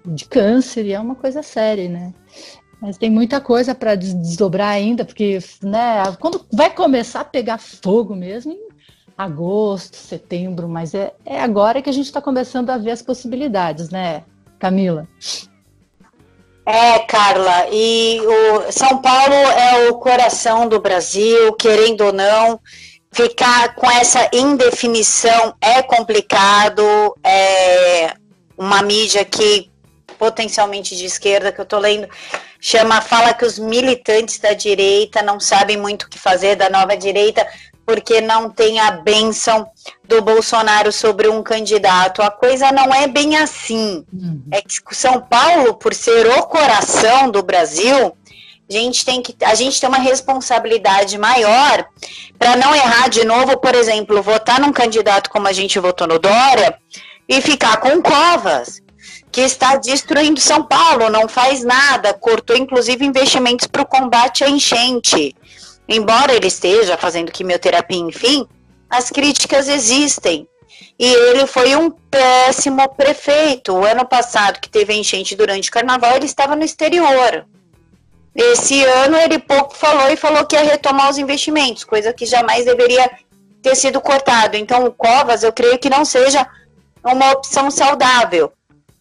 de 0.06 0.24
câncer 0.24 0.86
e 0.86 0.92
é 0.92 1.00
uma 1.00 1.14
coisa 1.14 1.42
séria, 1.42 1.88
né? 1.88 2.14
Mas 2.80 2.96
tem 2.96 3.10
muita 3.10 3.40
coisa 3.40 3.74
para 3.74 3.94
desdobrar 3.94 4.70
ainda, 4.70 5.04
porque 5.04 5.38
né, 5.62 6.02
quando 6.20 6.46
vai 6.52 6.70
começar 6.70 7.20
a 7.20 7.24
pegar 7.24 7.58
fogo 7.58 8.14
mesmo, 8.14 8.52
em 8.52 8.68
agosto, 9.16 9.96
setembro, 9.96 10.68
mas 10.68 10.94
é, 10.94 11.12
é 11.24 11.40
agora 11.40 11.82
que 11.82 11.90
a 11.90 11.92
gente 11.92 12.06
está 12.06 12.22
começando 12.22 12.70
a 12.70 12.78
ver 12.78 12.92
as 12.92 13.02
possibilidades, 13.02 13.90
né, 13.90 14.22
Camila? 14.58 15.08
É, 16.70 16.98
Carla, 16.98 17.66
e 17.72 18.20
o 18.20 18.70
São 18.70 18.98
Paulo 18.98 19.32
é 19.32 19.88
o 19.88 19.94
coração 19.94 20.68
do 20.68 20.78
Brasil, 20.78 21.50
querendo 21.54 22.02
ou 22.02 22.12
não, 22.12 22.60
ficar 23.10 23.74
com 23.74 23.90
essa 23.90 24.28
indefinição 24.34 25.54
é 25.62 25.80
complicado, 25.80 26.84
é 27.24 28.12
uma 28.54 28.82
mídia 28.82 29.24
que 29.24 29.70
potencialmente 30.18 30.94
de 30.94 31.06
esquerda 31.06 31.50
que 31.50 31.58
eu 31.58 31.64
tô 31.64 31.78
lendo 31.78 32.06
chama 32.60 33.00
fala 33.00 33.32
que 33.32 33.46
os 33.46 33.58
militantes 33.58 34.38
da 34.38 34.52
direita 34.52 35.22
não 35.22 35.40
sabem 35.40 35.78
muito 35.78 36.02
o 36.02 36.10
que 36.10 36.18
fazer 36.18 36.54
da 36.54 36.68
nova 36.68 36.94
direita 36.98 37.46
porque 37.88 38.20
não 38.20 38.50
tem 38.50 38.78
a 38.78 38.90
benção 38.90 39.66
do 40.06 40.20
Bolsonaro 40.20 40.92
sobre 40.92 41.26
um 41.26 41.42
candidato. 41.42 42.20
A 42.20 42.30
coisa 42.30 42.70
não 42.70 42.92
é 42.92 43.06
bem 43.06 43.38
assim. 43.38 44.04
Uhum. 44.12 44.42
É 44.52 44.60
que 44.60 44.94
São 44.94 45.22
Paulo, 45.22 45.72
por 45.72 45.94
ser 45.94 46.26
o 46.26 46.42
coração 46.42 47.30
do 47.30 47.42
Brasil, 47.42 48.14
a 48.68 48.72
gente 48.74 49.06
tem 49.06 49.22
que 49.22 49.34
a 49.42 49.54
gente 49.54 49.80
tem 49.80 49.88
uma 49.88 50.00
responsabilidade 50.00 51.16
maior 51.16 51.86
para 52.38 52.56
não 52.56 52.74
errar 52.74 53.08
de 53.08 53.24
novo, 53.24 53.56
por 53.56 53.74
exemplo, 53.74 54.22
votar 54.22 54.60
num 54.60 54.70
candidato 54.70 55.30
como 55.30 55.48
a 55.48 55.52
gente 55.54 55.78
votou 55.78 56.06
no 56.06 56.18
Dória 56.18 56.78
e 57.26 57.40
ficar 57.40 57.78
com 57.78 58.02
Covas 58.02 58.82
que 59.32 59.40
está 59.40 59.76
destruindo 59.76 60.40
São 60.40 60.62
Paulo, 60.62 61.08
não 61.08 61.28
faz 61.28 61.64
nada, 61.64 62.12
cortou 62.12 62.56
inclusive 62.56 63.04
investimentos 63.04 63.66
para 63.66 63.82
o 63.82 63.86
combate 63.86 64.44
à 64.44 64.48
enchente. 64.48 65.34
Embora 65.88 66.34
ele 66.34 66.48
esteja 66.48 66.98
fazendo 66.98 67.32
quimioterapia, 67.32 67.96
enfim, 67.96 68.46
as 68.90 69.10
críticas 69.10 69.68
existem. 69.68 70.46
E 70.98 71.06
ele 71.06 71.46
foi 71.46 71.74
um 71.76 71.90
péssimo 71.90 72.86
prefeito. 72.90 73.72
O 73.72 73.84
ano 73.84 74.04
passado, 74.04 74.60
que 74.60 74.68
teve 74.68 74.92
enchente 74.94 75.34
durante 75.34 75.70
o 75.70 75.72
carnaval, 75.72 76.16
ele 76.16 76.26
estava 76.26 76.54
no 76.54 76.64
exterior. 76.64 77.46
Esse 78.34 78.84
ano 78.84 79.16
ele 79.16 79.38
pouco 79.38 79.74
falou 79.74 80.08
e 80.10 80.16
falou 80.16 80.44
que 80.44 80.54
ia 80.54 80.62
retomar 80.62 81.10
os 81.10 81.18
investimentos, 81.18 81.84
coisa 81.84 82.12
que 82.12 82.26
jamais 82.26 82.66
deveria 82.66 83.10
ter 83.62 83.74
sido 83.74 84.00
cortado. 84.00 84.56
Então, 84.56 84.84
o 84.84 84.92
Covas, 84.92 85.42
eu 85.42 85.52
creio 85.52 85.78
que 85.78 85.90
não 85.90 86.04
seja 86.04 86.46
uma 87.02 87.32
opção 87.32 87.70
saudável. 87.70 88.52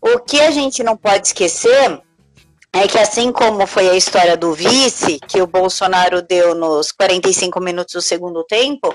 O 0.01 0.19
que 0.19 0.39
a 0.39 0.51
gente 0.51 0.83
não 0.83 0.95
pode 0.95 1.27
esquecer 1.27 2.01
é 2.77 2.87
que 2.87 2.97
assim 2.97 3.31
como 3.31 3.65
foi 3.65 3.89
a 3.89 3.95
história 3.95 4.37
do 4.37 4.53
vice, 4.53 5.19
que 5.27 5.41
o 5.41 5.47
Bolsonaro 5.47 6.21
deu 6.21 6.53
nos 6.53 6.91
45 6.91 7.59
minutos 7.59 7.93
do 7.93 8.01
segundo 8.01 8.43
tempo, 8.43 8.93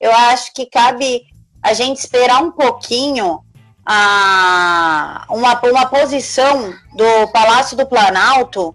eu 0.00 0.12
acho 0.12 0.52
que 0.54 0.66
cabe 0.66 1.22
a 1.62 1.72
gente 1.74 1.98
esperar 1.98 2.42
um 2.42 2.50
pouquinho 2.50 3.40
a, 3.84 5.26
uma, 5.28 5.60
uma 5.64 5.86
posição 5.86 6.72
do 6.94 7.28
Palácio 7.32 7.76
do 7.76 7.86
Planalto 7.86 8.74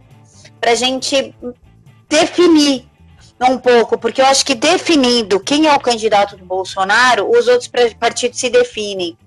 para 0.59 0.71
a 0.71 0.75
gente 0.75 1.33
definir 2.07 2.87
um 3.41 3.57
pouco, 3.57 3.97
porque 3.97 4.21
eu 4.21 4.25
acho 4.25 4.45
que 4.45 4.55
definindo 4.55 5.39
quem 5.39 5.67
é 5.67 5.73
o 5.73 5.79
candidato 5.79 6.37
do 6.37 6.45
Bolsonaro, 6.45 7.29
os 7.29 7.47
outros 7.47 7.69
partidos 7.99 8.39
se 8.39 8.49
definem. 8.49 9.17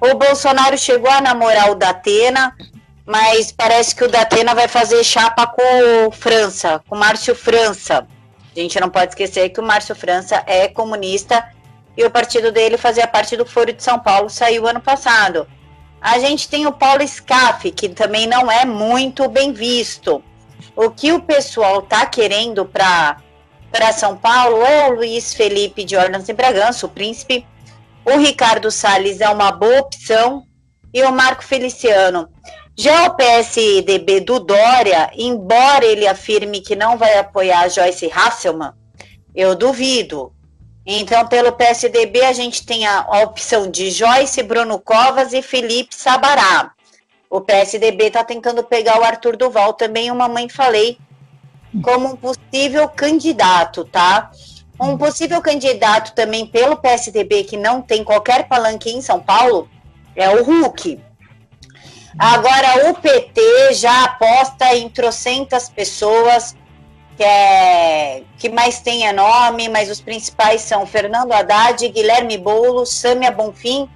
O 0.00 0.14
Bolsonaro 0.14 0.78
chegou 0.78 1.10
a 1.10 1.20
namorar 1.20 1.70
o 1.70 1.74
Datena, 1.74 2.54
mas 3.08 3.50
parece 3.50 3.94
que 3.94 4.04
o 4.04 4.08
Datena 4.08 4.54
vai 4.54 4.68
fazer 4.68 5.02
chapa 5.02 5.46
com 5.46 6.12
França, 6.12 6.82
com 6.86 6.94
Márcio 6.94 7.34
França. 7.34 8.06
A 8.54 8.60
gente 8.60 8.78
não 8.78 8.90
pode 8.90 9.12
esquecer 9.12 9.48
que 9.48 9.58
o 9.58 9.62
Márcio 9.62 9.96
França 9.96 10.42
é 10.46 10.68
comunista 10.68 11.42
e 11.96 12.04
o 12.04 12.10
partido 12.10 12.52
dele 12.52 12.76
fazia 12.76 13.08
parte 13.08 13.34
do 13.34 13.46
Foro 13.46 13.72
de 13.72 13.82
São 13.82 13.98
Paulo, 13.98 14.28
saiu 14.28 14.68
ano 14.68 14.82
passado. 14.82 15.48
A 16.02 16.18
gente 16.18 16.50
tem 16.50 16.66
o 16.66 16.72
Paulo 16.72 17.02
Scaff, 17.08 17.70
que 17.70 17.88
também 17.88 18.26
não 18.26 18.50
é 18.50 18.66
muito 18.66 19.26
bem 19.26 19.54
visto. 19.54 20.22
O 20.76 20.90
que 20.90 21.10
o 21.10 21.22
pessoal 21.22 21.80
tá 21.80 22.04
querendo 22.04 22.66
para 22.66 23.16
São 23.94 24.18
Paulo 24.18 24.62
é 24.62 24.90
o 24.90 24.96
Luiz 24.96 25.32
Felipe 25.32 25.82
de 25.82 25.96
Orleans 25.96 26.28
e 26.28 26.34
Bragança, 26.34 26.84
o 26.84 26.90
príncipe, 26.90 27.46
o 28.04 28.18
Ricardo 28.18 28.70
Salles 28.70 29.22
é 29.22 29.30
uma 29.30 29.50
boa 29.50 29.80
opção 29.80 30.42
e 30.92 31.02
o 31.02 31.10
Marco 31.10 31.42
Feliciano. 31.42 32.28
Já 32.80 33.08
o 33.08 33.14
PSDB 33.16 34.20
do 34.20 34.38
Dória, 34.38 35.10
embora 35.16 35.84
ele 35.84 36.06
afirme 36.06 36.60
que 36.60 36.76
não 36.76 36.96
vai 36.96 37.18
apoiar 37.18 37.68
Joyce 37.68 38.08
Hasselman, 38.08 38.70
eu 39.34 39.56
duvido. 39.56 40.32
Então, 40.86 41.26
pelo 41.26 41.50
PSDB, 41.50 42.22
a 42.22 42.32
gente 42.32 42.64
tem 42.64 42.86
a, 42.86 43.00
opção 43.24 43.68
de 43.68 43.90
Joyce, 43.90 44.44
Bruno 44.44 44.78
Covas 44.78 45.32
e 45.32 45.42
Felipe 45.42 45.92
Sabará. 45.92 46.70
O 47.28 47.40
PSDB 47.40 48.04
está 48.04 48.22
tentando 48.22 48.62
pegar 48.62 49.00
o 49.00 49.04
Arthur 49.04 49.36
Duval, 49.36 49.72
também 49.72 50.12
uma 50.12 50.28
mãe 50.28 50.48
falei, 50.48 50.98
como 51.82 52.12
um 52.12 52.16
possível 52.16 52.88
candidato, 52.88 53.84
tá? 53.86 54.30
Um 54.80 54.96
possível 54.96 55.42
candidato 55.42 56.14
também 56.14 56.46
pelo 56.46 56.76
PSDB 56.76 57.42
que 57.42 57.56
não 57.56 57.82
tem 57.82 58.04
qualquer 58.04 58.46
palanque 58.46 58.88
em 58.88 59.02
São 59.02 59.18
Paulo 59.18 59.68
é 60.14 60.30
o 60.30 60.44
Hulk. 60.44 61.07
Agora, 62.18 62.90
o 62.90 62.94
PT 62.94 63.74
já 63.74 64.04
aposta 64.04 64.74
em 64.74 64.88
trocentas 64.88 65.68
pessoas 65.68 66.56
que, 67.16 67.22
é, 67.22 68.22
que 68.36 68.48
mais 68.48 68.80
tenha 68.80 69.12
nome, 69.12 69.68
mas 69.68 69.90
os 69.90 70.00
principais 70.00 70.62
são 70.62 70.86
Fernando 70.86 71.32
Haddad, 71.32 71.88
Guilherme 71.88 72.36
Boulos, 72.36 72.90
Sâmia 72.90 73.30
Bonfim 73.30 73.88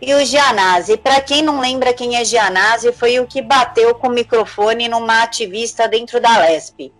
e 0.00 0.12
o 0.14 0.24
Gianazzi. 0.24 0.96
Para 0.96 1.20
quem 1.20 1.42
não 1.42 1.60
lembra 1.60 1.94
quem 1.94 2.16
é 2.16 2.24
Gianazzi, 2.24 2.92
foi 2.92 3.20
o 3.20 3.26
que 3.26 3.40
bateu 3.40 3.94
com 3.94 4.08
o 4.08 4.12
microfone 4.12 4.88
numa 4.88 5.22
ativista 5.22 5.86
dentro 5.86 6.20
da 6.20 6.38
Lespe 6.38 6.92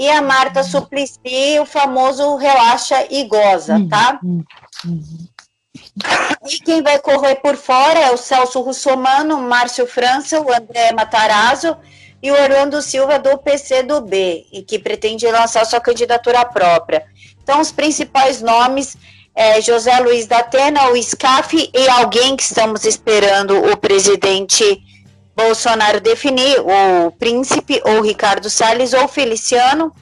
e 0.00 0.08
a 0.08 0.22
Marta 0.22 0.62
Suplicy, 0.62 1.60
o 1.60 1.66
famoso 1.66 2.36
relaxa 2.36 3.06
e 3.10 3.22
goza, 3.24 3.76
uhum, 3.76 3.86
tá? 3.86 4.18
E 6.48 6.58
quem 6.58 6.82
vai 6.82 6.98
correr 6.98 7.36
por 7.36 7.56
fora 7.56 7.98
é 7.98 8.10
o 8.10 8.16
Celso 8.16 8.60
Russomano, 8.60 9.38
Márcio 9.38 9.86
França, 9.86 10.40
o 10.40 10.52
André 10.52 10.92
Matarazzo 10.92 11.76
e 12.22 12.30
o 12.30 12.34
Orlando 12.34 12.80
Silva 12.82 13.18
do 13.18 13.38
PC 13.38 13.82
do 13.82 14.00
B, 14.00 14.46
e 14.52 14.62
que 14.62 14.78
pretende 14.78 15.26
lançar 15.26 15.64
sua 15.64 15.80
candidatura 15.80 16.44
própria. 16.44 17.04
Então, 17.42 17.60
os 17.60 17.72
principais 17.72 18.42
nomes 18.42 18.96
é 19.34 19.60
José 19.60 19.98
Luiz 20.00 20.26
da 20.26 20.38
Atena, 20.38 20.90
o 20.90 21.02
SCAF 21.02 21.70
e 21.72 21.88
alguém 21.88 22.36
que 22.36 22.42
estamos 22.42 22.84
esperando 22.84 23.56
o 23.70 23.76
presidente 23.76 24.82
Bolsonaro 25.34 26.00
definir 26.00 26.60
o 26.60 27.10
Príncipe, 27.12 27.80
ou 27.84 28.02
Ricardo 28.02 28.50
Salles, 28.50 28.92
ou 28.92 29.08
Feliciano. 29.08 29.94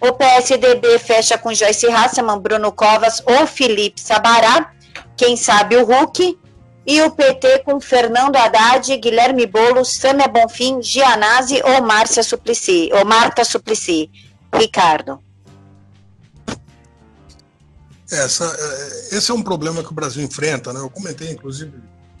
O 0.00 0.12
PSDB 0.12 0.98
fecha 0.98 1.36
com 1.38 1.52
Joyce 1.52 1.86
Hasselman, 1.86 2.38
Bruno 2.38 2.70
Covas 2.70 3.22
ou 3.26 3.46
Felipe 3.46 4.00
Sabará, 4.00 4.70
quem 5.16 5.36
sabe 5.36 5.76
o 5.76 5.84
Hulk. 5.84 6.38
E 6.86 7.00
o 7.00 7.10
PT 7.10 7.60
com 7.60 7.80
Fernando 7.80 8.36
Haddad, 8.36 8.94
Guilherme 8.98 9.46
Boulos, 9.46 9.96
Sâmia 9.96 10.28
Bonfim, 10.28 10.82
Gianazzi 10.82 11.62
ou 11.64 11.82
Márcia 11.82 12.22
Suplicy, 12.22 12.90
ou 12.92 13.06
Marta 13.06 13.42
Suplicy. 13.42 14.10
Ricardo. 14.54 15.18
Essa, 18.10 18.44
é, 18.44 19.16
esse 19.16 19.30
é 19.30 19.34
um 19.34 19.42
problema 19.42 19.82
que 19.82 19.90
o 19.90 19.94
Brasil 19.94 20.22
enfrenta, 20.22 20.72
né? 20.72 20.80
Eu 20.80 20.90
comentei, 20.90 21.30
inclusive, 21.30 21.72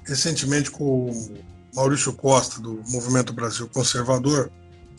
recentemente 0.04 0.70
com 0.70 1.10
Maurício 1.74 2.12
Costa, 2.12 2.60
do 2.60 2.82
Movimento 2.88 3.32
Brasil 3.32 3.68
Conservador, 3.72 4.50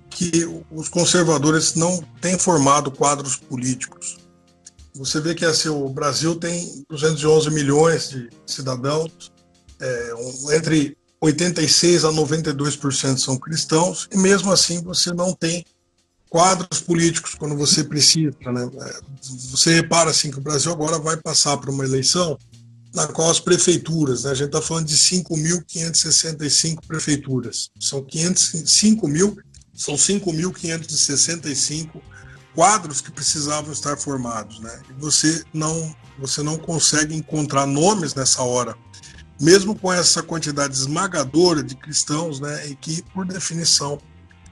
que 0.10 0.46
os 0.72 0.88
conservadores 0.88 1.75
não 1.75 2.02
têm 2.22 2.38
formado 2.38 2.92
quadros 2.92 3.36
políticos. 3.36 4.18
Você 4.96 5.20
vê 5.20 5.36
que 5.36 5.46
assim, 5.46 5.70
o 5.70 5.90
Brasil 5.90 6.36
tem 6.36 6.84
211 6.90 7.52
milhões 7.52 8.10
de 8.10 8.30
cidadãos, 8.48 9.32
é, 9.80 10.14
entre 10.56 10.98
86 11.20 12.06
a 12.06 12.12
92% 12.12 13.18
são 13.18 13.38
cristãos, 13.38 14.08
e 14.12 14.18
mesmo 14.18 14.52
assim 14.52 14.82
você 14.82 15.14
não 15.14 15.34
tem 15.34 15.64
quadros 16.30 16.80
políticos 16.80 17.36
quando 17.36 17.56
você 17.56 17.84
precisa. 17.84 18.36
Né? 18.42 18.70
É, 18.82 19.00
você 19.50 19.74
repara 19.74 20.12
assim, 20.12 20.32
que 20.32 20.38
o 20.38 20.42
Brasil 20.42 20.72
agora 20.72 21.00
vai 21.00 21.18
passar 21.18 21.58
por 21.58 21.70
uma 21.70 21.86
eleição 21.86 22.38
na 22.94 23.08
qual 23.08 23.30
as 23.30 23.42
prefeituras, 23.42 24.24
né? 24.24 24.32
a 24.32 24.34
gente 24.34 24.48
está 24.48 24.62
falando 24.62 24.88
de 24.88 24.96
5.565 24.96 26.86
prefeituras, 26.88 27.70
são 27.78 28.06
5 28.10 29.08
mil, 29.10 29.38
são 29.74 29.96
5.565 29.96 32.02
quadros 32.55 33.01
que 33.01 33.12
precisavam 33.12 33.71
estar 33.71 33.97
formados, 33.97 34.59
né? 34.62 34.81
E 34.89 34.93
você 34.93 35.43
não, 35.53 35.93
você 36.17 36.41
não 36.41 36.57
consegue 36.57 37.13
encontrar 37.13 37.67
nomes 37.67 38.15
nessa 38.15 38.41
hora, 38.41 38.75
mesmo 39.39 39.75
com 39.75 39.91
essa 39.91 40.24
quantidade 40.24 40.74
esmagadora 40.74 41.62
de 41.62 41.75
cristãos, 41.75 42.39
né? 42.39 42.67
E 42.67 42.75
que, 42.75 43.03
por 43.13 43.25
definição, 43.25 44.00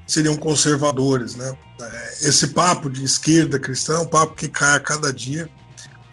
seriam 0.06 0.36
conservadores, 0.36 1.36
né? 1.36 1.58
É, 1.82 2.28
esse 2.28 2.48
papo 2.48 2.90
de 2.90 3.04
esquerda 3.04 3.58
cristã 3.58 3.96
é 3.96 4.00
um 4.00 4.08
papo 4.08 4.36
que 4.36 4.50
cai 4.50 4.76
a 4.76 4.80
cada 4.80 5.12
dia. 5.12 5.50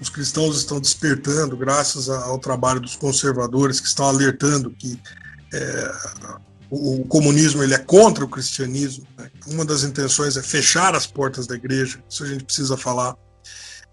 Os 0.00 0.08
cristãos 0.08 0.56
estão 0.56 0.80
despertando 0.80 1.56
graças 1.56 2.08
ao 2.08 2.38
trabalho 2.38 2.80
dos 2.80 2.96
conservadores 2.96 3.80
que 3.80 3.86
estão 3.86 4.06
alertando 4.06 4.70
que 4.70 4.98
é, 5.52 5.92
o, 6.70 7.04
comunismo 7.04 7.62
ele 7.62 7.74
é 7.74 7.78
contra 7.78 8.24
o 8.24 8.28
cristianismo. 8.28 9.06
Né? 9.18 9.30
Uma 9.48 9.64
das 9.64 9.82
intenções 9.82 10.36
é 10.36 10.42
fechar 10.42 10.94
as 10.94 11.06
portas 11.06 11.46
da 11.46 11.56
igreja. 11.56 12.02
Isso 12.08 12.22
a 12.22 12.26
gente 12.26 12.44
precisa 12.44 12.76
falar. 12.76 13.16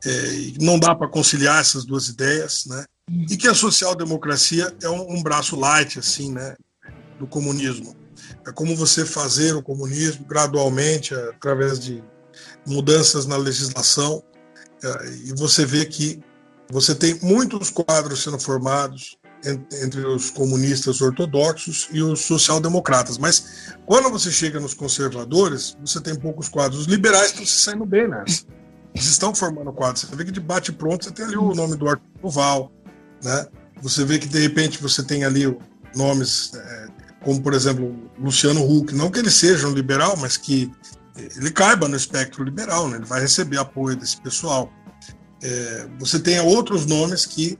É, 0.06 0.54
não 0.62 0.78
dá 0.78 0.94
para 0.94 1.08
conciliar 1.08 1.60
essas 1.60 1.84
duas 1.84 2.08
ideias, 2.08 2.66
né? 2.68 2.86
E 3.30 3.36
que 3.36 3.48
a 3.48 3.54
social-democracia 3.54 4.76
é 4.82 4.90
um, 4.90 5.16
um, 5.16 5.24
braço 5.24 5.56
light, 5.56 5.98
assim, 5.98 6.32
né, 6.32 6.56
do 7.18 7.26
comunismo. 7.26 7.96
É 8.46 8.52
como 8.52 8.76
você 8.76 9.06
fazer 9.06 9.56
o 9.56 9.64
comunismo 9.64 10.26
gradualmente, 10.26 11.16
através 11.16 11.80
de 11.80 12.04
mudanças 12.66 13.26
na 13.26 13.38
legislação, 13.38 14.22
é, 14.84 15.10
e 15.26 15.34
você 15.36 15.66
vê 15.66 15.86
que 15.86 16.22
você 16.70 16.94
tem 16.94 17.18
muitos 17.22 17.70
quadros 17.70 18.22
sendo 18.22 18.38
formados, 18.38 19.17
entre 19.46 20.06
os 20.06 20.30
comunistas 20.30 21.02
ortodoxos 21.02 21.88
e 21.92 22.02
os 22.02 22.22
social-democratas. 22.22 23.18
Mas 23.18 23.74
quando 23.86 24.10
você 24.10 24.32
chega 24.32 24.60
nos 24.60 24.74
conservadores, 24.74 25.78
você 25.80 26.02
tem 26.02 26.16
poucos 26.16 26.50
quadros. 26.50 26.82
Os 26.82 26.88
liberais 26.88 27.32
estão 27.32 27.46
se 27.46 27.62
saindo 27.62 27.86
bem 27.86 28.08
nessa. 28.08 28.46
Eles 28.94 29.08
estão 29.08 29.34
formando 29.34 29.72
quadros. 29.72 30.06
Você 30.06 30.16
vê 30.16 30.26
que 30.26 30.32
de 30.32 30.40
bate 30.40 30.72
pronto 30.72 31.06
você 31.06 31.12
tem 31.12 31.26
ali 31.26 31.38
o 31.38 31.54
nome 31.54 31.76
do 31.76 31.88
Arthur 31.88 32.04
Duval, 32.22 32.72
né? 33.24 33.46
Você 33.82 34.04
vê 34.04 34.18
que 34.18 34.28
de 34.28 34.40
repente 34.40 34.82
você 34.82 35.04
tem 35.04 35.24
ali 35.24 35.56
nomes 35.96 36.52
é, 36.56 36.88
como, 37.24 37.42
por 37.42 37.54
exemplo, 37.54 37.96
Luciano 38.20 38.64
Huck. 38.64 38.96
Não 38.96 39.12
que 39.12 39.20
ele 39.20 39.30
seja 39.30 39.68
um 39.68 39.74
liberal, 39.74 40.18
mas 40.18 40.36
que 40.36 40.72
ele 41.36 41.52
caiba 41.52 41.88
no 41.88 41.96
espectro 41.96 42.44
liberal, 42.44 42.88
né? 42.88 42.98
Ele 42.98 43.06
vai 43.06 43.22
receber 43.22 43.58
apoio 43.58 43.96
desse 43.96 44.20
pessoal. 44.22 44.72
É, 45.42 45.88
você 46.00 46.20
tem 46.20 46.40
outros 46.40 46.86
nomes 46.86 47.26
que 47.26 47.58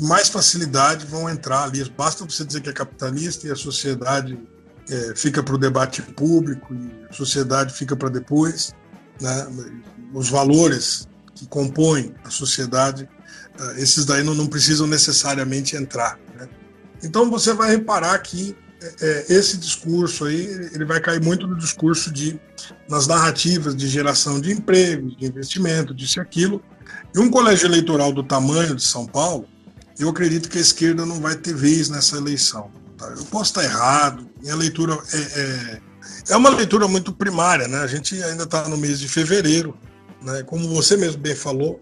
mais 0.00 0.28
facilidade 0.28 1.06
vão 1.06 1.28
entrar 1.28 1.64
ali. 1.64 1.84
Basta 1.90 2.24
você 2.24 2.44
dizer 2.44 2.60
que 2.60 2.68
é 2.68 2.72
capitalista 2.72 3.46
e 3.46 3.50
a 3.50 3.56
sociedade 3.56 4.38
é, 4.88 5.14
fica 5.16 5.42
para 5.42 5.54
o 5.54 5.58
debate 5.58 6.00
público 6.02 6.74
e 6.74 7.06
a 7.10 7.12
sociedade 7.12 7.74
fica 7.74 7.96
para 7.96 8.08
depois. 8.08 8.74
Né? 9.20 9.46
Os 10.12 10.28
valores 10.28 11.08
que 11.34 11.46
compõem 11.46 12.14
a 12.24 12.30
sociedade, 12.30 13.08
uh, 13.60 13.78
esses 13.78 14.04
daí 14.04 14.22
não, 14.22 14.34
não, 14.34 14.46
precisam 14.46 14.86
necessariamente 14.86 15.76
entrar. 15.76 16.18
Né? 16.34 16.48
Então 17.02 17.30
você 17.30 17.52
vai 17.52 17.70
reparar 17.70 18.18
que 18.20 18.56
é, 18.80 18.94
é, 19.00 19.32
esse 19.34 19.56
discurso 19.56 20.24
aí 20.24 20.46
ele 20.72 20.84
vai 20.84 21.00
cair 21.00 21.20
muito 21.20 21.46
no 21.46 21.56
discurso 21.56 22.12
de 22.12 22.38
nas 22.88 23.06
narrativas 23.06 23.74
de 23.74 23.88
geração 23.88 24.40
de 24.40 24.52
empregos, 24.52 25.16
de 25.16 25.26
investimento, 25.26 25.94
disso 25.94 26.18
e 26.18 26.20
aquilo, 26.20 26.62
e 27.14 27.18
um 27.18 27.30
colégio 27.30 27.66
eleitoral 27.66 28.12
do 28.12 28.22
tamanho 28.22 28.74
de 28.74 28.82
São 28.82 29.06
Paulo, 29.06 29.46
eu 29.98 30.08
acredito 30.08 30.48
que 30.48 30.58
a 30.58 30.60
esquerda 30.60 31.06
não 31.06 31.20
vai 31.20 31.34
ter 31.34 31.54
vez 31.54 31.88
nessa 31.88 32.16
eleição. 32.16 32.70
Tá? 32.98 33.06
Eu 33.06 33.24
posso 33.24 33.50
estar 33.50 33.64
errado, 33.64 34.28
minha 34.40 34.54
leitura 34.54 34.98
é, 35.12 35.18
é, 35.18 35.80
é 36.30 36.36
uma 36.36 36.50
leitura 36.50 36.86
muito 36.86 37.12
primária, 37.12 37.66
né? 37.68 37.78
A 37.78 37.86
gente 37.86 38.22
ainda 38.22 38.44
está 38.44 38.68
no 38.68 38.76
mês 38.76 39.00
de 39.00 39.08
fevereiro, 39.08 39.76
né? 40.22 40.42
Como 40.42 40.68
você 40.68 40.96
mesmo 40.96 41.20
bem 41.20 41.34
falou, 41.34 41.80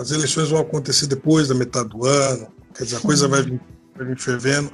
as 0.00 0.10
eleições 0.10 0.48
vão 0.48 0.60
acontecer 0.60 1.06
depois 1.06 1.48
da 1.48 1.54
metade 1.54 1.88
do 1.88 2.06
ano, 2.06 2.48
quer 2.74 2.84
dizer, 2.84 2.96
a 2.96 3.00
coisa 3.00 3.26
vai 3.26 3.42
vir, 3.42 3.60
vai 3.96 4.06
vir 4.06 4.18
fervendo 4.18 4.70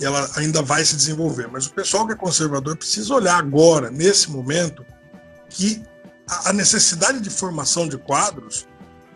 e 0.00 0.04
ela 0.04 0.30
ainda 0.36 0.62
vai 0.62 0.84
se 0.84 0.96
desenvolver. 0.96 1.48
Mas 1.50 1.66
o 1.66 1.72
pessoal 1.72 2.06
que 2.06 2.12
é 2.12 2.16
conservador 2.16 2.76
precisa 2.76 3.12
olhar 3.14 3.38
agora, 3.38 3.90
nesse 3.90 4.30
momento, 4.30 4.84
que 5.48 5.82
a 6.26 6.52
necessidade 6.52 7.20
de 7.20 7.30
formação 7.30 7.86
de 7.86 7.98
quadros 7.98 8.66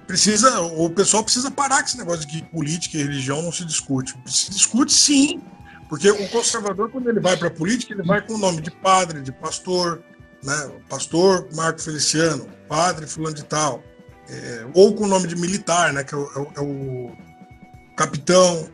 precisa, 0.09 0.63
o 0.63 0.89
pessoal 0.89 1.23
precisa 1.23 1.51
parar 1.51 1.83
com 1.83 1.89
esse 1.89 1.99
negócio 1.99 2.27
de 2.27 2.27
que 2.27 2.43
política 2.43 2.97
e 2.97 3.03
religião 3.03 3.43
não 3.43 3.53
se 3.53 3.65
discute. 3.65 4.15
Se 4.27 4.51
discute 4.51 4.91
sim, 4.91 5.41
porque 5.87 6.11
o 6.11 6.29
conservador, 6.31 6.91
quando 6.91 7.11
ele 7.11 7.21
vai 7.21 7.37
para 7.37 7.49
a 7.49 7.51
política, 7.51 7.93
ele 7.93 8.03
vai 8.03 8.27
com 8.27 8.35
o 8.35 8.39
nome 8.39 8.63
de 8.63 8.71
padre, 8.71 9.21
de 9.21 9.31
pastor, 9.31 10.03
né? 10.43 10.73
pastor 10.89 11.47
Marco 11.55 11.81
Feliciano, 11.83 12.49
padre 12.67 13.07
fulano 13.07 13.37
de 13.37 13.45
tal, 13.45 13.83
é, 14.31 14.67
ou 14.75 14.95
com 14.95 15.05
o 15.05 15.07
nome 15.07 15.29
de 15.29 15.37
militar, 15.37 15.93
né? 15.93 16.03
que 16.03 16.15
é 16.15 16.17
o, 16.17 16.25
é 16.25 16.39
o, 16.39 16.53
é 16.57 16.61
o 16.61 17.13
capitão, 17.95 18.67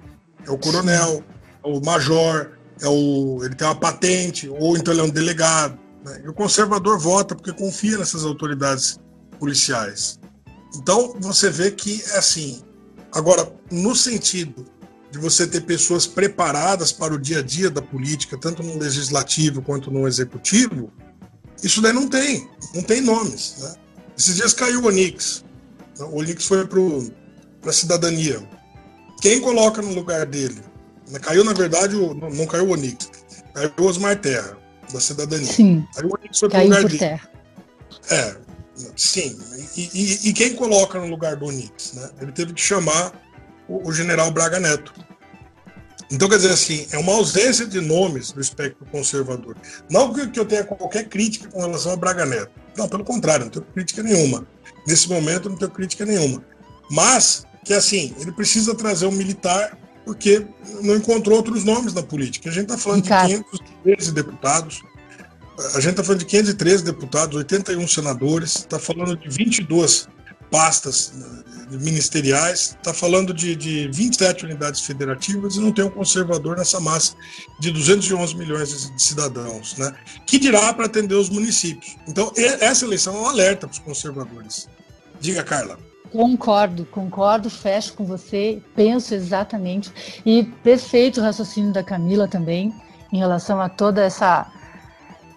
é 0.46 0.50
o 0.50 0.58
coronel, 0.58 1.24
é 1.64 1.68
o 1.68 1.84
major, 1.84 2.52
é 2.80 2.88
o, 2.88 3.40
ele 3.42 3.56
tem 3.56 3.66
uma 3.66 3.74
patente, 3.74 4.48
ou 4.48 4.76
então 4.76 4.94
ele 4.94 5.00
é 5.00 5.04
um 5.04 5.10
delegado. 5.10 5.76
Né? 6.04 6.22
E 6.24 6.28
o 6.28 6.32
conservador 6.32 6.96
vota 6.96 7.34
porque 7.34 7.52
confia 7.52 7.98
nessas 7.98 8.24
autoridades 8.24 9.00
policiais. 9.40 10.20
Então, 10.74 11.16
você 11.18 11.50
vê 11.50 11.70
que 11.70 12.02
é 12.10 12.18
assim. 12.18 12.62
Agora, 13.12 13.50
no 13.70 13.94
sentido 13.94 14.66
de 15.10 15.18
você 15.18 15.46
ter 15.46 15.60
pessoas 15.60 16.06
preparadas 16.06 16.90
para 16.90 17.14
o 17.14 17.18
dia 17.18 17.38
a 17.38 17.42
dia 17.42 17.70
da 17.70 17.80
política, 17.80 18.36
tanto 18.36 18.62
no 18.62 18.76
legislativo 18.76 19.62
quanto 19.62 19.90
no 19.90 20.08
executivo, 20.08 20.92
isso 21.62 21.80
daí 21.80 21.92
não 21.92 22.08
tem, 22.08 22.48
não 22.74 22.82
tem 22.82 23.00
nomes. 23.00 23.56
Né? 23.58 23.74
Esses 24.18 24.36
dias 24.36 24.52
caiu 24.52 24.82
o 24.82 24.86
Onix. 24.86 25.44
O 26.00 26.18
Onix 26.18 26.44
foi 26.44 26.66
para 26.66 27.70
a 27.70 27.72
cidadania. 27.72 28.42
Quem 29.20 29.40
coloca 29.40 29.80
no 29.80 29.94
lugar 29.94 30.26
dele? 30.26 30.60
Caiu, 31.22 31.44
na 31.44 31.52
verdade, 31.52 31.94
o, 31.94 32.14
não 32.14 32.46
caiu 32.46 32.66
o 32.66 32.72
Onix, 32.72 33.08
caiu 33.54 33.72
o 33.78 33.84
Osmar 33.84 34.20
Terra, 34.20 34.58
da 34.92 35.00
cidadania. 35.00 35.46
Sim, 35.46 35.86
Aí 35.96 36.04
o 36.04 36.14
Onix 36.14 36.38
foi 36.38 36.48
para 36.48 36.60
o 36.60 36.64
lugar 36.64 36.80
por 36.82 36.88
dele. 36.88 36.98
Terra. 36.98 37.30
É, 38.10 38.36
Sim, 38.96 39.38
e, 39.76 39.90
e, 39.94 40.28
e, 40.28 40.32
quem 40.32 40.54
coloca 40.54 40.98
no 40.98 41.06
lugar 41.06 41.36
do 41.36 41.46
Onix? 41.46 41.92
Né? 41.92 42.10
Ele 42.20 42.32
teve 42.32 42.52
que 42.52 42.60
chamar 42.60 43.12
o, 43.68 43.88
o, 43.88 43.92
general 43.92 44.30
Braga 44.30 44.58
Neto. 44.58 44.92
Então, 46.10 46.28
quer 46.28 46.36
dizer 46.36 46.52
assim, 46.52 46.86
é 46.90 46.98
uma 46.98 47.12
ausência 47.12 47.66
de 47.66 47.80
nomes 47.80 48.32
do 48.32 48.40
espectro 48.40 48.84
conservador. 48.86 49.56
Não 49.88 50.12
que, 50.12 50.38
eu 50.38 50.44
tenha 50.44 50.64
qualquer 50.64 51.08
crítica 51.08 51.48
com 51.48 51.60
relação 51.60 51.92
a 51.92 51.96
Braga 51.96 52.26
Neto. 52.26 52.50
Não, 52.76 52.88
pelo 52.88 53.04
contrário, 53.04 53.44
não 53.44 53.50
tenho 53.50 53.64
crítica 53.66 54.02
nenhuma. 54.02 54.46
Nesse 54.86 55.08
momento, 55.08 55.48
não 55.48 55.56
tenho 55.56 55.70
crítica 55.70 56.04
nenhuma. 56.04 56.44
Mas, 56.90 57.46
que 57.64 57.72
assim, 57.72 58.14
ele 58.18 58.32
precisa 58.32 58.74
trazer 58.74 59.06
um 59.06 59.12
militar 59.12 59.78
porque 60.04 60.46
não 60.82 60.96
encontrou 60.96 61.36
outros 61.36 61.64
nomes 61.64 61.94
na 61.94 62.02
política. 62.02 62.50
A 62.50 62.52
gente 62.52 62.64
está 62.64 62.76
falando 62.76 63.04
Ricardo. 63.04 63.28
de 63.28 63.44
513 63.84 64.12
deputados, 64.12 64.82
a 65.58 65.80
gente 65.80 65.92
está 65.92 66.04
falando 66.04 66.20
de 66.20 66.26
513 66.26 66.84
deputados, 66.84 67.36
81 67.36 67.86
senadores, 67.86 68.56
está 68.56 68.78
falando 68.78 69.16
de 69.16 69.28
22 69.28 70.08
pastas 70.50 71.12
né, 71.14 71.78
ministeriais, 71.80 72.76
está 72.76 72.92
falando 72.92 73.32
de, 73.32 73.56
de 73.56 73.88
27 73.88 74.44
unidades 74.44 74.82
federativas 74.82 75.56
e 75.56 75.60
não 75.60 75.72
tem 75.72 75.84
um 75.84 75.90
conservador 75.90 76.56
nessa 76.56 76.78
massa 76.78 77.14
de 77.60 77.70
211 77.70 78.36
milhões 78.36 78.90
de 78.90 79.02
cidadãos, 79.02 79.76
né? 79.76 79.92
Que 80.26 80.38
dirá 80.38 80.72
para 80.72 80.86
atender 80.86 81.14
os 81.14 81.28
municípios. 81.28 81.96
Então, 82.06 82.32
essa 82.36 82.84
eleição 82.84 83.16
é 83.16 83.20
um 83.20 83.26
alerta 83.26 83.66
para 83.66 83.74
os 83.74 83.78
conservadores. 83.80 84.68
Diga, 85.20 85.42
Carla. 85.42 85.78
Concordo, 86.12 86.86
concordo, 86.86 87.50
fecho 87.50 87.94
com 87.94 88.04
você, 88.04 88.62
penso 88.76 89.14
exatamente. 89.14 89.92
E 90.24 90.44
perfeito 90.62 91.20
o 91.20 91.22
raciocínio 91.24 91.72
da 91.72 91.82
Camila 91.82 92.28
também, 92.28 92.72
em 93.12 93.18
relação 93.18 93.60
a 93.60 93.68
toda 93.68 94.02
essa 94.04 94.46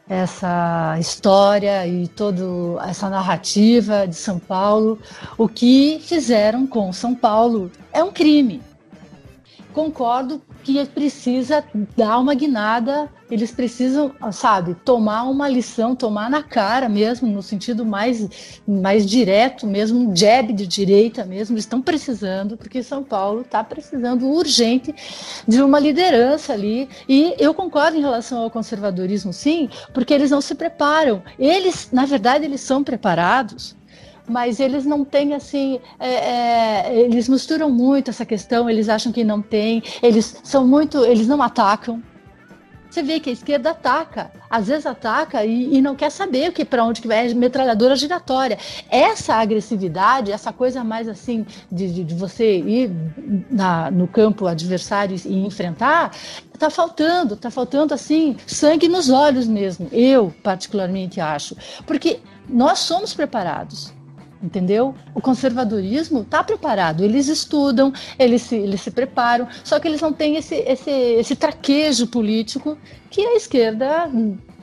essa 0.10 0.98
história 1.00 1.86
e 1.86 2.08
toda 2.08 2.44
essa 2.88 3.10
narrativa 3.10 4.08
de 4.08 4.16
São 4.16 4.40
Paulo. 4.40 5.00
O 5.38 5.48
que 5.48 6.00
fizeram 6.02 6.66
com 6.66 6.92
São 6.94 7.14
Paulo 7.14 7.72
é 7.92 8.04
um 8.04 8.12
crime. 8.12 8.62
concordo 9.74 10.42
que 10.68 10.86
precisa 10.88 11.64
dar 11.96 12.20
uma 12.20 12.34
guinada, 12.34 13.10
eles 13.32 13.52
precisam, 13.52 14.12
sabe, 14.34 14.76
tomar 14.84 15.24
uma 15.24 15.48
lição, 15.48 15.96
tomar 15.96 16.30
na 16.30 16.44
cara 16.44 16.90
mesmo, 16.90 17.26
no 17.26 17.42
sentido 17.42 17.86
mais, 17.86 18.60
mais 18.68 19.06
direto 19.06 19.66
mesmo, 19.66 20.14
jab 20.14 20.52
de 20.52 20.68
direita 20.68 21.24
mesmo, 21.24 21.54
eles 21.54 21.64
estão 21.64 21.82
precisando, 21.82 22.58
porque 22.58 22.84
São 22.84 23.02
Paulo 23.02 23.42
está 23.42 23.64
precisando 23.64 24.28
urgente 24.28 24.94
de 25.48 25.62
uma 25.62 25.80
liderança 25.80 26.52
ali, 26.52 26.90
e 27.08 27.34
eu 27.40 27.54
concordo 27.54 27.96
em 27.96 28.02
relação 28.02 28.42
ao 28.42 28.52
conservadorismo, 28.52 29.32
sim, 29.32 29.70
porque 29.94 30.14
eles 30.14 30.32
não 30.32 30.42
se 30.42 30.54
preparam, 30.54 31.24
eles, 31.40 31.88
na 31.94 32.06
verdade, 32.06 32.44
eles 32.44 32.60
são 32.60 32.84
preparados, 32.84 33.74
mas 34.28 34.60
eles 34.60 34.86
não 34.86 35.06
têm 35.06 35.34
assim, 35.34 35.80
é, 36.00 36.10
é, 36.10 37.00
eles 37.00 37.30
misturam 37.30 37.70
muito 37.70 38.10
essa 38.10 38.26
questão, 38.26 38.70
eles 38.70 38.90
acham 38.90 39.12
que 39.12 39.24
não 39.24 39.42
tem, 39.42 39.82
eles 40.04 40.40
são 40.44 40.68
muito, 40.68 41.04
eles 41.06 41.28
não 41.28 41.42
atacam. 41.42 42.02
Você 42.90 43.04
vê 43.04 43.20
que 43.20 43.30
a 43.30 43.34
esquerda 43.34 43.72
ataca, 43.72 44.32
às 44.50 44.68
vezes 44.68 44.86
ataca 44.86 45.46
e, 45.46 45.76
e 45.76 45.82
não 45.82 45.94
quer 45.96 46.10
saber 46.10 46.52
que 46.54 46.64
para 46.66 46.84
onde 46.84 47.02
que 47.02 47.08
vai, 47.08 47.30
é 47.30 47.34
metralhadora 47.34 47.96
giratória. 47.96 48.58
Essa 48.90 49.36
agressividade, 49.36 50.32
essa 50.32 50.54
coisa 50.54 50.84
mais 50.84 51.08
assim 51.08 51.46
de, 51.72 51.94
de, 51.94 52.04
de 52.06 52.16
você 52.16 52.58
ir 52.60 52.92
na, 53.52 53.92
no 53.92 54.08
campo 54.08 54.48
adversário 54.48 55.16
e 55.26 55.46
enfrentar, 55.46 56.12
está 56.54 56.70
faltando, 56.70 57.34
está 57.36 57.52
faltando 57.52 57.94
assim 57.94 58.38
sangue 58.48 58.88
nos 58.88 59.10
olhos 59.10 59.48
mesmo. 59.48 59.90
Eu 59.92 60.34
particularmente 60.42 61.20
acho, 61.20 61.56
porque 61.86 62.20
nós 62.50 62.80
somos 62.80 63.14
preparados 63.14 63.97
entendeu? 64.42 64.96
O 65.14 65.22
conservadorismo 65.22 66.22
está 66.22 66.44
preparado, 66.44 67.04
eles 67.04 67.28
estudam, 67.28 67.92
eles 68.18 68.42
se, 68.44 68.56
eles 68.56 68.82
se 68.82 68.92
preparam, 68.92 69.48
só 69.64 69.80
que 69.80 69.88
eles 69.88 70.02
não 70.02 70.14
têm 70.14 70.36
esse, 70.36 70.56
esse, 70.56 70.92
esse 70.92 71.36
traquejo 71.36 72.08
político 72.08 72.78
que 73.10 73.22
a 73.22 73.36
esquerda 73.36 74.10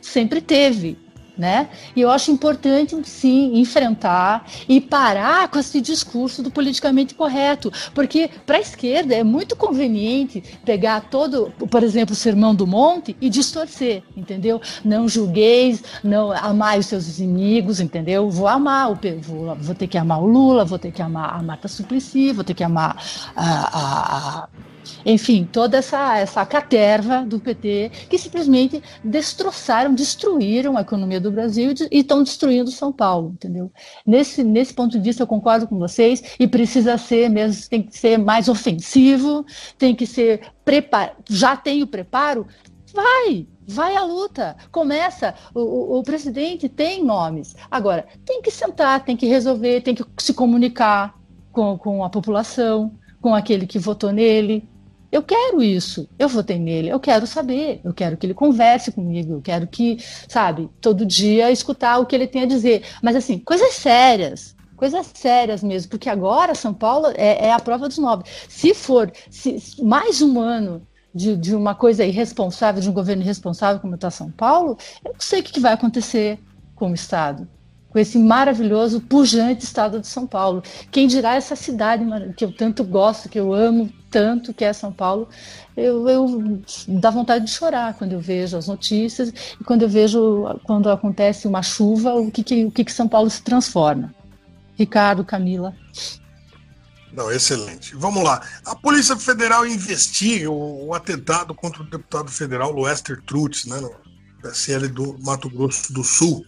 sempre 0.01 0.41
teve 0.41 1.04
né? 1.37 1.69
E 1.95 2.01
eu 2.01 2.11
acho 2.11 2.31
importante, 2.31 2.97
sim, 3.05 3.59
enfrentar 3.59 4.47
e 4.69 4.81
parar 4.81 5.49
com 5.49 5.59
esse 5.59 5.81
discurso 5.81 6.43
do 6.43 6.51
politicamente 6.51 7.15
correto, 7.15 7.73
porque 7.95 8.31
para 8.47 8.57
a 8.57 8.61
esquerda 8.61 9.15
é 9.15 9.25
muito 9.25 9.57
conveniente 9.57 10.43
pegar 10.65 11.03
todo, 11.03 11.53
por 11.71 11.83
exemplo, 11.83 12.13
o 12.13 12.17
sermão 12.17 12.55
do 12.55 12.67
monte 12.67 13.17
e 13.21 13.29
distorcer, 13.29 14.03
entendeu? 14.17 14.61
Não 14.85 15.09
julgueis, 15.09 15.83
não 16.03 16.33
amai 16.33 16.79
os 16.79 16.87
seus 16.87 17.19
inimigos, 17.19 17.81
entendeu? 17.81 18.31
Vou 18.31 18.47
amar, 18.47 18.93
o, 18.93 18.99
vou, 19.21 19.55
vou 19.57 19.75
ter 19.75 19.89
que 19.89 19.99
amar 19.99 20.21
o 20.21 20.27
Lula, 20.27 20.65
vou 20.65 20.79
ter 20.79 20.93
que 20.93 21.03
amar 21.03 21.35
a 21.35 21.43
Marta 21.43 21.69
Suplicy, 21.69 22.33
vou 22.33 22.45
ter 22.45 22.55
que 22.55 22.65
amar 22.65 22.97
a, 23.35 23.45
a, 23.45 24.45
a 24.45 24.49
enfim, 25.05 25.49
toda 25.51 25.79
essa, 25.79 26.19
essa 26.19 26.45
caterva 26.45 27.25
do 27.25 27.39
PT 27.39 27.91
que 28.09 28.19
simplesmente 28.19 28.83
destroçaram, 29.03 29.95
destruíram 29.95 30.77
a 30.77 30.83
economia 30.83 31.21
do 31.21 31.31
Brasil 31.31 31.73
e 31.91 31.99
estão 31.99 32.23
destruindo 32.23 32.71
São 32.71 32.93
Paulo, 32.93 33.33
entendeu? 33.35 33.71
Nesse, 34.07 34.43
nesse 34.43 34.75
ponto 34.75 34.93
de 34.93 35.01
vista, 35.01 35.23
eu 35.23 35.27
concordo 35.27 35.67
com 35.67 35.79
vocês 35.79 36.23
e 36.39 36.47
precisa 36.47 36.97
ser 36.99 37.29
mesmo, 37.29 37.69
tem 37.69 37.83
que 37.83 37.99
ser 37.99 38.19
mais 38.19 38.49
ofensivo, 38.49 39.45
tem 39.79 39.95
que 39.95 40.07
ser 40.07 40.41
preparo, 40.65 41.13
já 41.29 41.57
tem 41.57 41.83
o 41.83 41.87
preparo, 41.87 42.47
vai, 42.93 43.47
vai 43.67 43.97
à 43.97 44.05
luta, 44.05 44.57
começa. 44.71 45.35
O, 45.55 45.61
o, 45.61 45.99
o, 45.99 46.03
presidente 46.03 46.69
tem 46.69 47.05
nomes. 47.05 47.57
Agora, 47.71 48.07
tem 48.25 48.41
que 48.41 48.51
sentar, 48.51 49.05
tem 49.05 49.17
que 49.17 49.27
resolver, 49.27 49.81
tem 49.81 49.95
que 49.95 50.05
se 50.19 50.33
comunicar 50.33 51.19
com, 51.51 51.77
com 51.77 52.05
a 52.05 52.11
população, 52.11 52.93
com 53.21 53.35
aquele 53.35 53.67
que 53.67 53.79
votou 53.79 54.13
nele, 54.13 54.69
eu 55.15 55.23
quero 55.23 55.63
isso, 55.63 56.09
eu 56.19 56.29
votei 56.29 56.59
nele, 56.59 56.89
eu 56.89 56.99
quero 56.99 57.25
saber, 57.25 57.81
eu 57.85 57.95
quero 57.95 58.17
que 58.17 58.27
ele 58.27 58.35
converse 58.35 58.91
comigo, 58.91 59.35
eu 59.35 59.41
quero 59.41 59.65
que, 59.65 59.99
sabe, 60.29 60.69
todo 60.81 61.07
dia 61.07 61.53
escutar 61.53 62.01
o 62.01 62.07
que 62.07 62.17
ele 62.17 62.27
tem 62.27 62.43
a 62.43 62.47
dizer. 62.47 62.83
Mas, 63.01 63.15
assim, 63.15 63.39
coisas 63.39 63.75
sérias, 63.75 64.57
coisas 64.77 65.09
sérias 65.15 65.63
mesmo, 65.63 65.89
porque 65.89 66.09
agora 66.09 66.53
São 66.57 66.75
Paulo 66.75 67.07
é, 67.15 67.47
é 67.47 67.53
a 67.53 67.61
prova 67.61 67.87
dos 67.87 67.97
nove. 67.97 68.25
Se 68.49 68.75
for 68.75 69.13
se, 69.31 69.81
mais 69.85 70.21
um 70.21 70.41
ano 70.41 70.85
de, 71.15 71.37
de, 71.37 71.55
uma 71.55 71.77
coisa 71.77 72.05
irresponsável, 72.05 72.83
de 72.83 72.91
um 72.91 72.93
governo 72.93 73.23
irresponsável 73.23 73.81
como 73.81 73.95
está 73.95 74.11
São 74.11 74.33
Paulo, 74.33 74.77
eu 75.05 75.13
não 75.13 75.21
sei 75.21 75.39
o 75.39 75.45
que 75.45 75.61
vai 75.61 75.75
acontecer 75.75 76.41
com 76.75 76.91
o 76.91 76.95
Estado 76.95 77.49
com 77.95 78.01
esse 78.01 78.19
maravilhoso, 78.19 79.01
pujante 79.01 79.63
estado 79.63 80.01
de 80.01 80.09
São 80.09 80.27
Paulo. 80.27 80.65
Quem 80.91 81.07
dirá 81.07 81.37
essa 81.37 81.55
cidade 81.55 82.05
que 82.37 82.45
eu 82.45 82.51
tanto 82.51 82.83
gosto, 82.83 83.29
que 83.29 83.39
eu 83.39 83.55
amo 83.55 83.89
tanto, 84.11 84.53
que 84.53 84.65
é 84.65 84.73
São 84.73 84.93
Paulo, 84.93 85.29
eu, 85.77 86.09
eu 86.09 86.61
dá 86.89 87.11
vontade 87.11 87.45
de 87.45 87.53
chorar 87.53 87.95
quando 87.95 88.11
eu 88.11 88.21
vejo 88.21 88.57
as 88.57 88.67
notícias 88.67 89.33
e 89.61 89.63
quando 89.63 89.83
eu 89.83 89.89
vejo 89.89 90.45
quando 90.65 90.91
acontece 90.91 91.47
uma 91.47 91.63
chuva, 91.63 92.15
o 92.15 92.33
que, 92.33 92.43
que, 92.43 92.65
o 92.65 92.71
que, 92.73 92.85
que 92.85 92.93
São 92.93 93.07
Paulo 93.07 93.31
se 93.31 93.43
transforma. 93.43 94.13
Ricardo, 94.77 95.25
Camila. 95.25 95.73
Não, 97.13 97.31
excelente. 97.31 97.95
Vamos 97.95 98.25
lá. 98.25 98.45
A 98.65 98.75
Polícia 98.75 99.17
Federal 99.17 99.65
investiga 99.65 100.51
o, 100.51 100.89
o 100.89 100.95
atentado 100.95 101.55
contra 101.55 101.81
o 101.81 101.87
deputado 101.87 102.29
federal 102.29 102.75
Lester 102.75 103.23
Trutz, 103.25 103.67
né, 103.67 103.79
no 103.79 103.95
PSL 104.43 104.89
do 104.89 105.17
Mato 105.21 105.49
Grosso 105.49 105.93
do 105.93 106.03
Sul. 106.03 106.45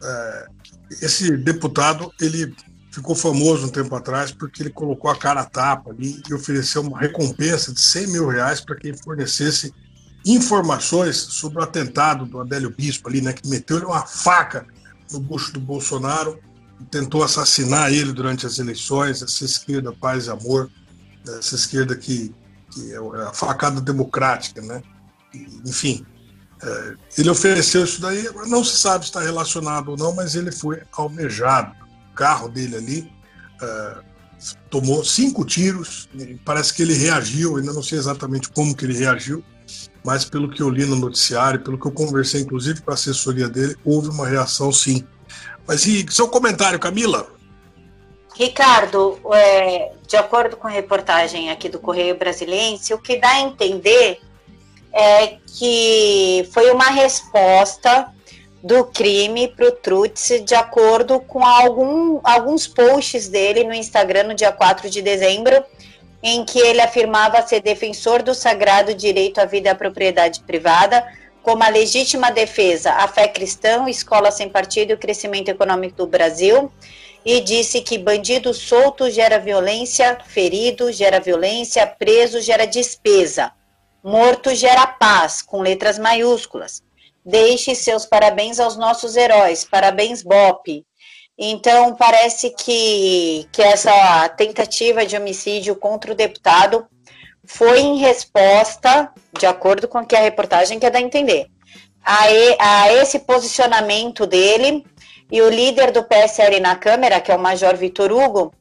É, 0.00 0.57
esse 0.90 1.36
deputado, 1.36 2.12
ele 2.20 2.54
ficou 2.90 3.14
famoso 3.14 3.66
um 3.66 3.70
tempo 3.70 3.94
atrás 3.94 4.32
porque 4.32 4.62
ele 4.62 4.70
colocou 4.70 5.10
a 5.10 5.16
cara 5.16 5.40
a 5.40 5.44
tapa 5.44 5.90
ali 5.90 6.22
e 6.28 6.34
ofereceu 6.34 6.82
uma 6.82 6.98
recompensa 6.98 7.72
de 7.72 7.80
100 7.80 8.06
mil 8.08 8.28
reais 8.28 8.60
para 8.60 8.76
quem 8.76 8.96
fornecesse 8.96 9.72
informações 10.26 11.16
sobre 11.16 11.60
o 11.60 11.62
atentado 11.62 12.26
do 12.26 12.40
Adélio 12.40 12.74
Bispo 12.76 13.08
ali, 13.08 13.20
né, 13.20 13.32
que 13.32 13.48
meteu 13.48 13.78
uma 13.78 14.04
faca 14.06 14.66
no 15.12 15.20
bucho 15.20 15.52
do 15.52 15.60
Bolsonaro 15.60 16.38
tentou 16.90 17.22
assassinar 17.22 17.92
ele 17.92 18.12
durante 18.12 18.46
as 18.46 18.58
eleições, 18.58 19.22
essa 19.22 19.44
esquerda 19.44 19.92
paz 19.92 20.26
e 20.26 20.30
amor, 20.30 20.70
essa 21.26 21.54
esquerda 21.54 21.96
que, 21.96 22.34
que 22.70 22.92
é 22.92 22.96
a 22.96 23.32
facada 23.32 23.80
democrática, 23.80 24.62
né? 24.62 24.82
Enfim, 25.66 26.06
é, 26.62 26.94
ele 27.16 27.30
ofereceu 27.30 27.84
isso 27.84 28.00
daí, 28.00 28.28
não 28.46 28.64
se 28.64 28.78
sabe 28.78 29.04
se 29.04 29.10
está 29.10 29.20
relacionado 29.20 29.90
ou 29.90 29.96
não, 29.96 30.14
mas 30.14 30.34
ele 30.34 30.50
foi 30.50 30.82
almejado. 30.92 31.74
O 32.10 32.14
carro 32.14 32.48
dele 32.48 32.76
ali 32.76 33.12
é, 33.62 33.98
tomou 34.68 35.04
cinco 35.04 35.44
tiros, 35.44 36.08
parece 36.44 36.74
que 36.74 36.82
ele 36.82 36.94
reagiu, 36.94 37.56
ainda 37.56 37.72
não 37.72 37.82
sei 37.82 37.98
exatamente 37.98 38.48
como 38.50 38.74
que 38.74 38.84
ele 38.84 38.98
reagiu, 38.98 39.44
mas 40.04 40.24
pelo 40.24 40.50
que 40.50 40.60
eu 40.60 40.70
li 40.70 40.84
no 40.84 40.96
noticiário, 40.96 41.60
pelo 41.60 41.78
que 41.78 41.86
eu 41.86 41.92
conversei 41.92 42.40
inclusive 42.40 42.80
com 42.80 42.90
a 42.90 42.94
assessoria 42.94 43.48
dele, 43.48 43.76
houve 43.84 44.08
uma 44.08 44.26
reação 44.26 44.72
sim. 44.72 45.04
Mas 45.66 45.86
e 45.86 46.06
seu 46.10 46.28
comentário, 46.28 46.78
Camila? 46.78 47.28
Ricardo, 48.34 49.18
é, 49.32 49.92
de 50.06 50.16
acordo 50.16 50.56
com 50.56 50.68
a 50.68 50.70
reportagem 50.70 51.50
aqui 51.50 51.68
do 51.68 51.80
Correio 51.80 52.16
Brasiliense, 52.16 52.94
o 52.94 52.98
que 52.98 53.16
dá 53.16 53.30
a 53.30 53.40
entender 53.40 54.20
é 54.92 55.36
que 55.58 56.48
foi 56.52 56.70
uma 56.70 56.90
resposta 56.90 58.12
do 58.62 58.84
crime 58.84 59.48
para 59.48 59.68
o 59.68 59.72
Trutz, 59.72 60.42
de 60.44 60.54
acordo 60.54 61.20
com 61.20 61.44
algum, 61.44 62.20
alguns 62.24 62.66
posts 62.66 63.28
dele 63.28 63.64
no 63.64 63.72
Instagram 63.72 64.24
no 64.24 64.34
dia 64.34 64.50
4 64.50 64.90
de 64.90 65.00
dezembro, 65.00 65.62
em 66.22 66.44
que 66.44 66.58
ele 66.58 66.80
afirmava 66.80 67.46
ser 67.46 67.60
defensor 67.60 68.22
do 68.22 68.34
sagrado 68.34 68.92
direito 68.94 69.38
à 69.38 69.44
vida 69.44 69.68
e 69.68 69.72
à 69.72 69.74
propriedade 69.74 70.40
privada, 70.40 71.06
como 71.42 71.62
a 71.62 71.68
legítima 71.68 72.30
defesa 72.32 72.92
à 72.92 73.06
fé 73.06 73.28
cristã, 73.28 73.88
escola 73.88 74.30
sem 74.30 74.48
partido 74.48 74.90
e 74.90 74.94
o 74.94 74.98
crescimento 74.98 75.48
econômico 75.48 75.96
do 75.96 76.06
Brasil, 76.06 76.70
e 77.24 77.40
disse 77.40 77.80
que 77.80 77.96
bandido 77.96 78.52
solto 78.52 79.08
gera 79.10 79.38
violência, 79.38 80.18
ferido 80.26 80.90
gera 80.92 81.20
violência, 81.20 81.86
preso 81.86 82.40
gera 82.40 82.66
despesa. 82.66 83.52
Morto 84.08 84.54
gera 84.54 84.86
paz, 84.86 85.42
com 85.42 85.60
letras 85.60 85.98
maiúsculas. 85.98 86.82
Deixe 87.22 87.74
seus 87.74 88.06
parabéns 88.06 88.58
aos 88.58 88.74
nossos 88.74 89.16
heróis. 89.16 89.64
Parabéns, 89.64 90.22
Bop. 90.22 90.82
Então, 91.36 91.94
parece 91.94 92.48
que, 92.48 93.46
que 93.52 93.60
essa 93.60 94.26
tentativa 94.30 95.04
de 95.04 95.14
homicídio 95.14 95.76
contra 95.76 96.10
o 96.10 96.14
deputado 96.14 96.86
foi 97.44 97.80
em 97.80 97.98
resposta, 97.98 99.12
de 99.38 99.44
acordo 99.44 99.86
com 99.86 99.98
o 99.98 100.06
que 100.06 100.16
a 100.16 100.22
reportagem 100.22 100.78
quer 100.78 100.90
dar 100.90 101.00
a 101.00 101.02
entender, 101.02 101.46
a, 102.02 102.32
e, 102.32 102.56
a 102.58 102.92
esse 102.94 103.18
posicionamento 103.18 104.26
dele. 104.26 104.86
E 105.30 105.42
o 105.42 105.50
líder 105.50 105.90
do 105.92 106.02
PSL 106.02 106.60
na 106.60 106.76
Câmara, 106.76 107.20
que 107.20 107.30
é 107.30 107.36
o 107.36 107.38
Major 107.38 107.76
Vitor 107.76 108.10
Hugo, 108.10 108.54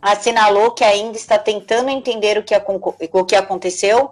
assinalou 0.00 0.70
que 0.72 0.84
ainda 0.84 1.16
está 1.16 1.38
tentando 1.38 1.90
entender 1.90 2.38
o 2.38 2.42
que, 2.42 2.54
o 3.12 3.24
que 3.24 3.36
aconteceu 3.36 4.10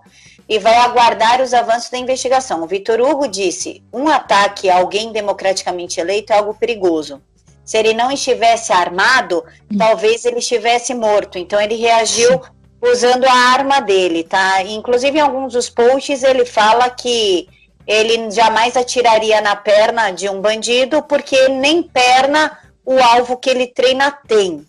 e 0.48 0.58
vai 0.58 0.76
aguardar 0.76 1.40
os 1.42 1.52
avanços 1.52 1.90
da 1.90 1.98
investigação. 1.98 2.62
O 2.62 2.66
Vitor 2.66 3.00
Hugo 3.00 3.28
disse: 3.28 3.82
um 3.92 4.08
ataque 4.08 4.70
a 4.70 4.78
alguém 4.78 5.12
democraticamente 5.12 6.00
eleito 6.00 6.32
é 6.32 6.36
algo 6.36 6.54
perigoso. 6.54 7.20
Se 7.64 7.76
ele 7.76 7.92
não 7.92 8.10
estivesse 8.10 8.72
armado, 8.72 9.44
talvez 9.76 10.24
ele 10.24 10.38
estivesse 10.38 10.94
morto. 10.94 11.38
Então 11.38 11.60
ele 11.60 11.74
reagiu 11.74 12.40
usando 12.80 13.24
a 13.24 13.32
arma 13.32 13.80
dele, 13.80 14.24
tá? 14.24 14.62
Inclusive, 14.62 15.18
em 15.18 15.20
alguns 15.20 15.52
dos 15.52 15.68
posts, 15.68 16.22
ele 16.22 16.46
fala 16.46 16.88
que 16.88 17.46
ele 17.86 18.30
jamais 18.30 18.74
atiraria 18.74 19.40
na 19.42 19.54
perna 19.54 20.10
de 20.10 20.28
um 20.30 20.40
bandido, 20.40 21.02
porque 21.02 21.48
nem 21.48 21.82
perna 21.82 22.58
o 22.86 22.98
alvo 22.98 23.36
que 23.36 23.50
ele 23.50 23.66
treina 23.66 24.10
tem. 24.10 24.64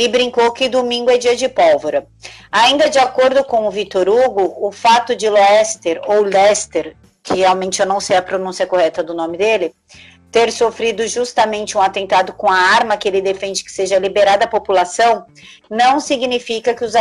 E 0.00 0.08
brincou 0.08 0.50
que 0.50 0.66
domingo 0.66 1.10
é 1.10 1.18
dia 1.18 1.36
de 1.36 1.46
pólvora. 1.46 2.06
Ainda 2.50 2.88
de 2.88 2.98
acordo 2.98 3.44
com 3.44 3.66
o 3.66 3.70
Vitor 3.70 4.08
Hugo, 4.08 4.56
o 4.66 4.72
fato 4.72 5.14
de 5.14 5.28
Lester, 5.28 6.00
ou 6.06 6.22
Lester, 6.22 6.96
que 7.22 7.34
realmente 7.34 7.82
eu 7.82 7.86
não 7.86 8.00
sei 8.00 8.16
a 8.16 8.22
pronúncia 8.22 8.66
correta 8.66 9.02
do 9.02 9.12
nome 9.12 9.36
dele, 9.36 9.74
ter 10.32 10.50
sofrido 10.52 11.06
justamente 11.06 11.76
um 11.76 11.82
atentado 11.82 12.32
com 12.32 12.50
a 12.50 12.56
arma 12.56 12.96
que 12.96 13.08
ele 13.08 13.20
defende 13.20 13.62
que 13.62 13.70
seja 13.70 13.98
liberada 13.98 14.46
à 14.46 14.48
população, 14.48 15.26
não 15.68 16.00
significa 16.00 16.72
que 16.72 16.82
os 16.82 16.94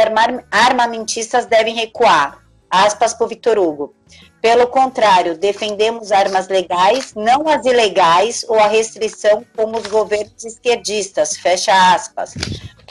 armamentistas 0.51 1.45
devem 1.45 1.75
recuar. 1.75 2.43
Aspas 2.69 3.13
para 3.13 3.25
o 3.25 3.29
Vitor 3.29 3.57
Hugo. 3.57 3.95
Pelo 4.41 4.67
contrário, 4.67 5.38
defendemos 5.38 6.12
armas 6.12 6.49
legais, 6.49 7.13
não 7.15 7.47
as 7.47 7.65
ilegais 7.65 8.45
ou 8.49 8.59
a 8.59 8.67
restrição 8.67 9.45
como 9.55 9.77
os 9.77 9.88
governos 9.88 10.43
esquerdistas. 10.43 11.38
Fecha 11.38 11.71
aspas. 11.93 12.33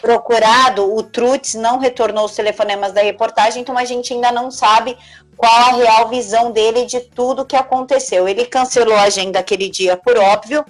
Procurado, 0.00 0.94
o 0.94 1.02
Trutz 1.02 1.54
não 1.54 1.78
retornou 1.78 2.24
os 2.24 2.34
telefonemas 2.34 2.92
da 2.92 3.02
reportagem, 3.02 3.62
então 3.62 3.76
a 3.76 3.84
gente 3.84 4.12
ainda 4.12 4.30
não 4.30 4.50
sabe 4.50 4.96
qual 5.36 5.52
a 5.52 5.72
real 5.76 6.08
visão 6.08 6.50
dele 6.50 6.84
de 6.84 7.00
tudo 7.00 7.46
que 7.46 7.56
aconteceu. 7.56 8.28
Ele 8.28 8.44
cancelou 8.44 8.94
a 8.94 9.02
agenda 9.02 9.38
aquele 9.38 9.68
dia, 9.68 9.96
por 9.96 10.16
óbvio, 10.16 10.64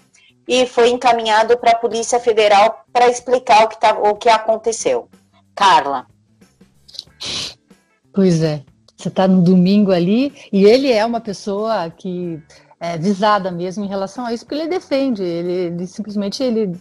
e 0.46 0.66
foi 0.66 0.90
encaminhado 0.90 1.56
para 1.58 1.72
a 1.72 1.78
Polícia 1.78 2.18
Federal 2.18 2.84
para 2.92 3.08
explicar 3.08 3.64
o 3.64 3.68
que, 3.68 3.80
tá, 3.80 3.92
o 3.92 4.16
que 4.16 4.28
aconteceu. 4.28 5.08
Carla. 5.54 6.06
Pois 8.14 8.42
é, 8.42 8.62
você 8.96 9.08
está 9.08 9.28
no 9.28 9.42
domingo 9.42 9.92
ali 9.92 10.32
e 10.52 10.64
ele 10.64 10.90
é 10.90 11.04
uma 11.04 11.20
pessoa 11.20 11.90
que 11.90 12.42
é 12.80 12.96
visada 12.96 13.50
mesmo 13.50 13.84
em 13.84 13.88
relação 13.88 14.24
a 14.24 14.32
isso, 14.32 14.44
porque 14.44 14.60
ele 14.60 14.68
defende, 14.68 15.22
ele, 15.22 15.52
ele 15.52 15.86
simplesmente 15.86 16.42
ele, 16.42 16.72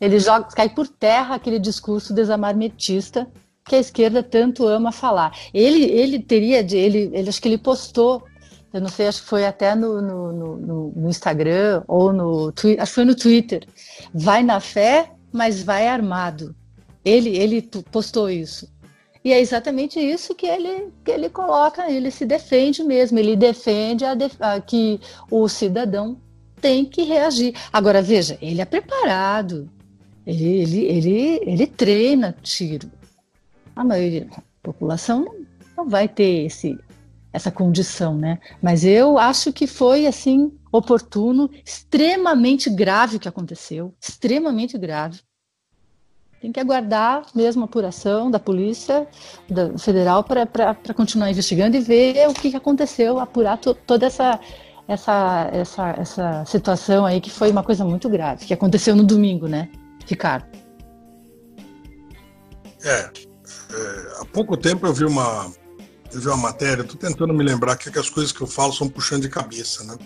ele 0.00 0.18
joga, 0.18 0.44
cai 0.54 0.68
por 0.68 0.88
terra 0.88 1.34
aquele 1.34 1.58
discurso 1.58 2.14
desamarmetista 2.14 3.28
que 3.64 3.76
a 3.76 3.78
esquerda 3.78 4.22
tanto 4.22 4.66
ama 4.66 4.90
falar. 4.92 5.36
Ele, 5.52 5.84
ele 5.84 6.18
teria, 6.18 6.62
de, 6.62 6.76
ele, 6.76 7.10
ele 7.12 7.28
acho 7.28 7.40
que 7.40 7.48
ele 7.48 7.58
postou, 7.58 8.22
eu 8.72 8.80
não 8.80 8.88
sei, 8.88 9.06
acho 9.06 9.22
que 9.22 9.28
foi 9.28 9.46
até 9.46 9.74
no, 9.74 10.00
no, 10.00 10.32
no, 10.32 10.92
no 10.96 11.08
Instagram 11.08 11.82
ou 11.86 12.12
no 12.12 12.52
Twitter, 12.52 12.82
acho 12.82 12.90
que 12.90 12.94
foi 12.94 13.04
no 13.04 13.14
Twitter. 13.14 13.66
Vai 14.12 14.42
na 14.42 14.60
fé, 14.60 15.12
mas 15.32 15.62
vai 15.62 15.86
armado. 15.86 16.54
Ele, 17.04 17.36
ele 17.36 17.62
postou 17.90 18.30
isso. 18.30 18.70
E 19.24 19.32
é 19.32 19.40
exatamente 19.40 20.00
isso 20.00 20.34
que 20.34 20.46
ele, 20.46 20.92
que 21.04 21.10
ele 21.10 21.28
coloca, 21.28 21.88
ele 21.90 22.10
se 22.10 22.26
defende 22.26 22.82
mesmo, 22.82 23.18
ele 23.18 23.36
defende 23.36 24.04
a, 24.04 24.16
a, 24.40 24.60
que 24.60 25.00
o 25.30 25.48
cidadão 25.48 26.18
tem 26.62 26.86
que 26.86 27.02
reagir. 27.02 27.54
Agora, 27.70 28.00
veja, 28.00 28.38
ele 28.40 28.62
é 28.62 28.64
preparado, 28.64 29.68
ele, 30.26 30.62
ele, 30.62 30.84
ele, 30.86 31.40
ele 31.42 31.66
treina 31.66 32.34
tiro 32.42 32.90
a 33.74 33.84
maioria 33.84 34.26
da 34.26 34.42
população 34.62 35.26
não, 35.76 35.88
vai 35.88 36.06
ter 36.06 36.46
esse, 36.46 36.78
essa 37.32 37.50
condição, 37.50 38.14
né? 38.14 38.38
Mas 38.60 38.84
eu 38.84 39.18
acho 39.18 39.52
que 39.52 39.66
foi 39.66 40.06
assim 40.06 40.52
oportuno, 40.70 41.50
extremamente 41.64 42.70
grave 42.70 43.16
o 43.16 43.20
que 43.20 43.28
aconteceu, 43.28 43.94
extremamente 44.00 44.78
grave. 44.78 45.20
Tem 46.40 46.50
que 46.50 46.58
aguardar 46.58 47.24
mesmo 47.34 47.62
a 47.62 47.66
apuração 47.66 48.30
da 48.30 48.38
polícia 48.38 49.06
da 49.48 49.78
federal 49.78 50.24
para 50.24 50.94
continuar 50.94 51.30
investigando 51.30 51.76
e 51.76 51.80
ver 51.80 52.28
o 52.28 52.34
que 52.34 52.54
aconteceu, 52.56 53.20
apurar 53.20 53.58
to, 53.58 53.74
toda 53.74 54.06
essa, 54.06 54.40
essa, 54.88 55.48
essa, 55.52 55.90
essa 55.90 56.44
situação 56.44 57.04
aí 57.04 57.20
que 57.20 57.30
foi 57.30 57.50
uma 57.50 57.62
coisa 57.62 57.84
muito 57.84 58.08
grave, 58.08 58.44
que 58.44 58.54
aconteceu 58.54 58.94
no 58.96 59.04
domingo, 59.04 59.46
né, 59.46 59.68
Ricardo? 60.06 60.46
É, 62.84 62.98
é, 62.98 64.12
há 64.20 64.24
pouco 64.32 64.56
tempo 64.56 64.86
eu 64.86 64.92
vi 64.92 65.04
uma, 65.04 65.50
eu 66.12 66.20
vi 66.20 66.28
uma 66.28 66.36
matéria, 66.36 66.82
estou 66.82 66.96
tentando 66.96 67.32
me 67.32 67.44
lembrar 67.44 67.76
que, 67.76 67.90
que 67.90 67.98
as 67.98 68.10
coisas 68.10 68.32
que 68.32 68.40
eu 68.40 68.46
falo 68.46 68.72
são 68.72 68.88
puxando 68.88 69.22
de 69.22 69.28
cabeça, 69.28 69.84
né? 69.84 69.96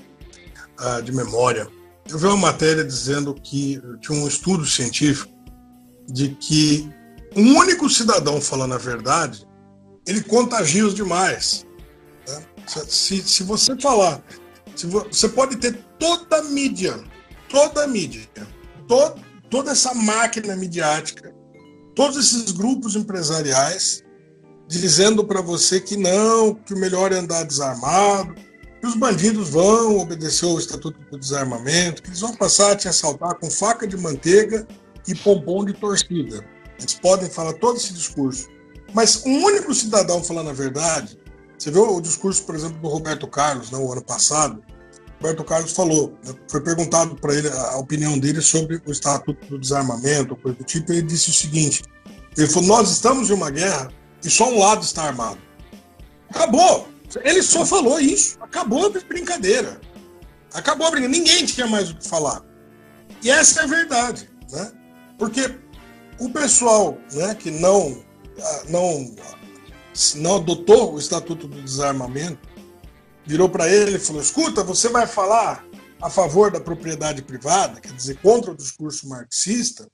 Ah, 0.78 1.00
de 1.00 1.10
memória. 1.10 1.66
Eu 2.08 2.18
vi 2.18 2.26
uma 2.26 2.36
matéria 2.36 2.84
dizendo 2.84 3.34
que 3.34 3.80
tinha 4.00 4.18
um 4.18 4.28
estudo 4.28 4.64
científico 4.66 5.32
de 6.06 6.28
que 6.28 6.88
um 7.34 7.56
único 7.56 7.88
cidadão 7.88 8.40
falando 8.40 8.74
a 8.74 8.78
verdade, 8.78 9.46
ele 10.06 10.22
contagia 10.22 10.86
os 10.86 10.94
demais. 10.94 11.66
Né? 12.28 12.44
Se, 12.86 13.22
se 13.22 13.42
você 13.42 13.76
falar, 13.80 14.22
você 14.84 15.28
pode 15.28 15.56
ter 15.56 15.78
toda 15.98 16.38
a 16.38 16.42
mídia, 16.42 17.02
toda 17.48 17.84
a 17.84 17.86
mídia, 17.86 18.28
to, 18.88 19.14
toda 19.48 19.70
essa 19.70 19.94
máquina 19.94 20.56
midiática 20.56 21.36
todos 21.96 22.18
esses 22.18 22.52
grupos 22.52 22.94
empresariais 22.94 24.04
dizendo 24.68 25.24
para 25.24 25.40
você 25.40 25.80
que 25.80 25.96
não, 25.96 26.54
que 26.54 26.74
o 26.74 26.78
melhor 26.78 27.12
é 27.12 27.18
andar 27.18 27.44
desarmado, 27.44 28.34
que 28.80 28.86
os 28.86 28.94
bandidos 28.94 29.48
vão 29.48 29.98
obedecer 29.98 30.44
ao 30.44 30.58
Estatuto 30.58 30.98
do 31.10 31.18
Desarmamento, 31.18 32.02
que 32.02 32.10
eles 32.10 32.20
vão 32.20 32.36
passar 32.36 32.72
a 32.72 32.76
te 32.76 32.86
assaltar 32.86 33.36
com 33.36 33.50
faca 33.50 33.86
de 33.86 33.96
manteiga 33.96 34.66
e 35.08 35.14
pompom 35.14 35.64
de 35.64 35.72
torcida. 35.72 36.44
Eles 36.78 36.94
podem 36.94 37.30
falar 37.30 37.54
todo 37.54 37.76
esse 37.76 37.94
discurso. 37.94 38.48
Mas 38.92 39.24
um 39.24 39.44
único 39.44 39.72
cidadão 39.72 40.22
falando 40.22 40.50
a 40.50 40.52
verdade, 40.52 41.16
você 41.58 41.70
viu 41.70 41.96
o 41.96 42.00
discurso, 42.00 42.44
por 42.44 42.54
exemplo, 42.54 42.78
do 42.78 42.88
Roberto 42.88 43.26
Carlos, 43.26 43.70
no 43.70 43.78
né, 43.78 43.92
ano 43.92 44.02
passado, 44.02 44.62
Roberto 45.20 45.44
Carlos 45.44 45.72
falou, 45.72 46.14
né, 46.24 46.34
foi 46.48 46.60
perguntado 46.60 47.16
para 47.16 47.34
ele 47.34 47.48
a 47.48 47.76
opinião 47.76 48.18
dele 48.18 48.40
sobre 48.40 48.80
o 48.86 48.92
Estatuto 48.92 49.46
do 49.46 49.58
Desarmamento, 49.58 50.36
coisa 50.36 50.58
do 50.58 50.64
tipo, 50.64 50.92
e 50.92 50.98
ele 50.98 51.06
disse 51.06 51.30
o 51.30 51.32
seguinte: 51.32 51.82
ele 52.36 52.46
falou, 52.46 52.68
nós 52.68 52.90
estamos 52.90 53.30
em 53.30 53.32
uma 53.32 53.50
guerra 53.50 53.90
e 54.22 54.30
só 54.30 54.50
um 54.50 54.58
lado 54.58 54.82
está 54.82 55.04
armado. 55.04 55.38
Acabou. 56.28 56.88
Ele 57.22 57.42
só 57.42 57.64
falou 57.64 57.98
isso. 57.98 58.36
Acabou 58.40 58.86
a 58.86 58.90
brincadeira. 58.90 59.80
Acabou 60.52 60.86
a 60.86 60.90
brincadeira. 60.90 61.24
Ninguém 61.24 61.46
tinha 61.46 61.66
mais 61.66 61.90
o 61.90 61.96
que 61.96 62.06
falar. 62.06 62.42
E 63.22 63.30
essa 63.30 63.60
é 63.60 63.64
a 63.64 63.66
verdade, 63.66 64.28
né? 64.50 64.72
Porque 65.18 65.56
o 66.18 66.28
pessoal, 66.28 66.98
né, 67.12 67.34
que 67.34 67.50
não 67.50 68.04
ah, 68.42 68.62
não 68.68 69.14
não 70.16 70.36
adotou 70.36 70.94
o 70.94 70.98
Estatuto 70.98 71.48
do 71.48 71.62
Desarmamento, 71.62 72.48
virou 73.24 73.48
para 73.48 73.68
ele 73.68 73.96
e 73.96 74.00
falou: 74.00 74.22
escuta, 74.22 74.62
você 74.62 74.88
vai 74.88 75.06
falar 75.06 75.64
a 76.00 76.10
favor 76.10 76.50
da 76.50 76.60
propriedade 76.60 77.22
privada, 77.22 77.80
quer 77.80 77.92
dizer, 77.92 78.20
contra 78.20 78.52
o 78.52 78.56
discurso 78.56 79.08
marxista, 79.08 79.88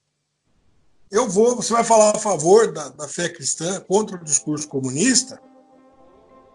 eu 1.10 1.28
vou, 1.28 1.56
você 1.56 1.72
vai 1.72 1.84
falar 1.84 2.16
a 2.16 2.18
favor 2.18 2.72
da, 2.72 2.88
da 2.88 3.06
fé 3.06 3.28
cristã, 3.28 3.80
contra 3.80 4.16
o 4.16 4.24
discurso 4.24 4.66
comunista, 4.66 5.40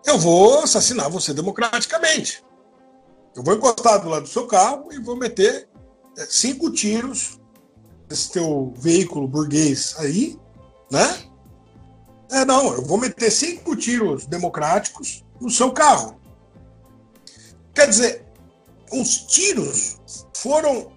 eu 0.06 0.18
vou 0.18 0.64
assassinar 0.64 1.10
você 1.10 1.34
democraticamente. 1.34 2.44
Eu 3.36 3.44
vou 3.44 3.54
encostar 3.54 4.02
do 4.02 4.10
lado 4.10 4.24
do 4.24 4.30
seu 4.30 4.48
carro 4.48 4.92
e 4.92 5.00
vou 5.00 5.16
meter 5.16 5.70
é, 6.18 6.26
cinco 6.26 6.72
tiros 6.72 7.40
nesse 8.10 8.32
teu 8.32 8.74
veículo 8.78 9.28
burguês 9.28 9.96
aí, 10.00 10.40
né? 10.92 11.27
É, 12.32 12.44
não, 12.44 12.74
eu 12.74 12.84
vou 12.84 12.98
meter 12.98 13.32
cinco 13.32 13.76
tiros 13.76 14.26
democráticos 14.26 15.24
no 15.40 15.50
seu 15.50 15.72
carro. 15.72 16.20
Quer 17.74 17.88
dizer, 17.88 18.26
os 18.92 19.18
tiros 19.28 19.98
foram, 20.36 20.92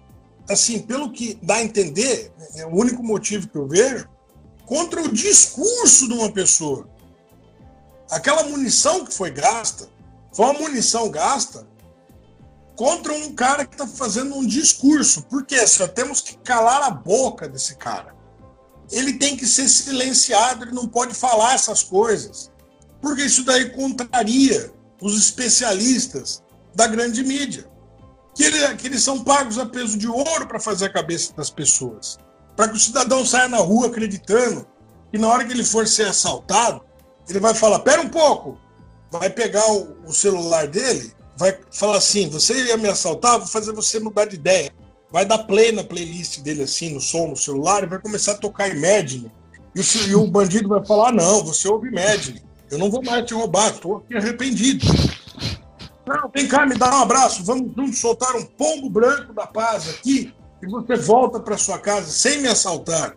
assim, 0.49 0.79
pelo 0.79 1.11
que 1.11 1.39
dá 1.41 1.55
a 1.55 1.63
entender, 1.63 2.33
é 2.55 2.65
o 2.65 2.75
único 2.75 3.03
motivo 3.03 3.47
que 3.47 3.57
eu 3.57 3.67
vejo, 3.67 4.09
contra 4.65 5.01
o 5.01 5.11
discurso 5.11 6.07
de 6.07 6.13
uma 6.13 6.31
pessoa. 6.31 6.89
Aquela 8.09 8.43
munição 8.43 9.05
que 9.05 9.13
foi 9.13 9.31
gasta, 9.31 9.87
foi 10.33 10.45
uma 10.45 10.59
munição 10.59 11.09
gasta 11.09 11.67
contra 12.75 13.13
um 13.13 13.33
cara 13.33 13.65
que 13.65 13.75
está 13.75 13.87
fazendo 13.87 14.35
um 14.35 14.45
discurso. 14.45 15.23
Por 15.23 15.45
quê? 15.45 15.65
Só 15.67 15.87
temos 15.87 16.19
que 16.19 16.37
calar 16.37 16.81
a 16.83 16.89
boca 16.89 17.47
desse 17.47 17.75
cara. 17.75 18.15
Ele 18.91 19.13
tem 19.13 19.37
que 19.37 19.45
ser 19.45 19.69
silenciado, 19.69 20.65
ele 20.65 20.73
não 20.73 20.87
pode 20.87 21.13
falar 21.13 21.53
essas 21.53 21.83
coisas. 21.83 22.51
Porque 23.01 23.23
isso 23.23 23.43
daí 23.43 23.69
contraria 23.69 24.71
os 25.01 25.17
especialistas 25.17 26.43
da 26.75 26.87
grande 26.87 27.23
mídia. 27.23 27.69
Que, 28.35 28.43
ele, 28.43 28.75
que 28.75 28.87
eles 28.87 29.03
são 29.03 29.23
pagos 29.23 29.57
a 29.57 29.65
peso 29.65 29.97
de 29.97 30.07
ouro 30.07 30.47
para 30.47 30.59
fazer 30.59 30.85
a 30.85 30.93
cabeça 30.93 31.33
das 31.33 31.49
pessoas. 31.49 32.17
Para 32.55 32.69
que 32.69 32.75
o 32.75 32.79
cidadão 32.79 33.25
saia 33.25 33.47
na 33.47 33.57
rua 33.57 33.87
acreditando 33.87 34.65
que 35.11 35.17
na 35.17 35.27
hora 35.27 35.43
que 35.43 35.51
ele 35.51 35.63
for 35.63 35.87
ser 35.87 36.07
assaltado, 36.07 36.81
ele 37.27 37.39
vai 37.39 37.53
falar: 37.53 37.79
pera 37.79 38.01
um 38.01 38.09
pouco, 38.09 38.57
vai 39.11 39.29
pegar 39.29 39.69
o, 39.71 39.97
o 40.05 40.13
celular 40.13 40.67
dele, 40.67 41.13
vai 41.37 41.57
falar 41.71 41.97
assim: 41.97 42.29
você 42.29 42.53
ia 42.65 42.77
me 42.77 42.87
assaltar, 42.87 43.39
vou 43.39 43.47
fazer 43.47 43.73
você 43.73 43.99
mudar 43.99 44.25
de 44.25 44.35
ideia. 44.35 44.71
Vai 45.11 45.25
dar 45.25 45.39
play 45.39 45.71
na 45.71 45.83
playlist 45.83 46.39
dele 46.39 46.63
assim, 46.63 46.93
no 46.93 47.01
som, 47.01 47.27
no 47.27 47.35
celular, 47.35 47.83
e 47.83 47.87
vai 47.87 47.99
começar 47.99 48.33
a 48.33 48.37
tocar 48.37 48.69
Imagine. 48.69 49.31
E 49.75 49.79
o, 49.79 49.83
e 50.09 50.15
o 50.15 50.27
bandido 50.27 50.69
vai 50.69 50.85
falar: 50.85 51.11
não, 51.11 51.43
você 51.43 51.67
ouve 51.67 51.91
Medley. 51.91 52.41
Eu 52.69 52.77
não 52.77 52.89
vou 52.89 53.03
mais 53.03 53.25
te 53.25 53.33
roubar, 53.33 53.71
estou 53.71 53.97
aqui 53.97 54.15
arrependido. 54.15 54.85
Não, 56.07 56.29
vem 56.33 56.47
cá, 56.47 56.65
me 56.65 56.75
dá 56.75 56.89
um 56.89 57.01
abraço. 57.01 57.43
Vamos, 57.43 57.73
vamos 57.75 57.99
soltar 57.99 58.35
um 58.35 58.45
pombo 58.45 58.89
branco 58.89 59.33
da 59.33 59.45
paz 59.45 59.89
aqui 59.89 60.33
e 60.61 60.67
você 60.67 60.95
volta 60.95 61.39
para 61.39 61.57
sua 61.57 61.79
casa 61.79 62.09
sem 62.09 62.41
me 62.41 62.47
assaltar. 62.47 63.15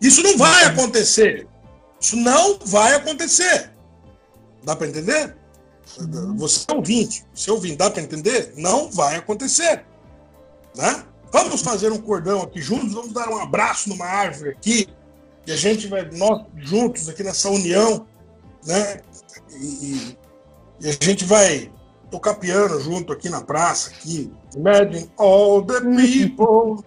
Isso 0.00 0.22
não 0.22 0.36
vai 0.36 0.64
acontecer. 0.64 1.48
Isso 2.00 2.16
não 2.16 2.58
vai 2.64 2.94
acontecer. 2.94 3.70
Dá 4.62 4.76
para 4.76 4.88
entender? 4.88 5.36
Você 6.36 6.64
é 6.68 6.74
ouvinte, 6.74 7.24
você 7.32 7.48
é 7.48 7.52
ouvinte, 7.52 7.76
dá 7.76 7.88
para 7.88 8.02
entender? 8.02 8.52
Não 8.56 8.90
vai 8.90 9.16
acontecer. 9.16 9.84
Né? 10.76 11.04
Vamos 11.32 11.62
fazer 11.62 11.90
um 11.90 11.98
cordão 11.98 12.42
aqui 12.42 12.60
juntos, 12.60 12.92
vamos 12.92 13.12
dar 13.12 13.28
um 13.28 13.38
abraço 13.38 13.88
numa 13.88 14.06
árvore 14.06 14.50
aqui, 14.50 14.88
e 15.46 15.52
a 15.52 15.56
gente 15.56 15.86
vai, 15.86 16.08
nós 16.12 16.44
juntos 16.56 17.08
aqui 17.08 17.22
nessa 17.22 17.48
união, 17.48 18.06
né? 18.64 19.00
E, 19.52 20.16
e 20.80 20.88
a 20.88 20.92
gente 21.00 21.24
vai 21.24 21.70
tocar 22.10 22.34
piano 22.34 22.80
junto 22.80 23.12
aqui 23.12 23.28
na 23.28 23.40
praça, 23.40 23.90
aqui. 23.90 24.32
Imagine 24.54 25.10
all 25.16 25.64
the 25.64 25.80
people. 25.80 26.84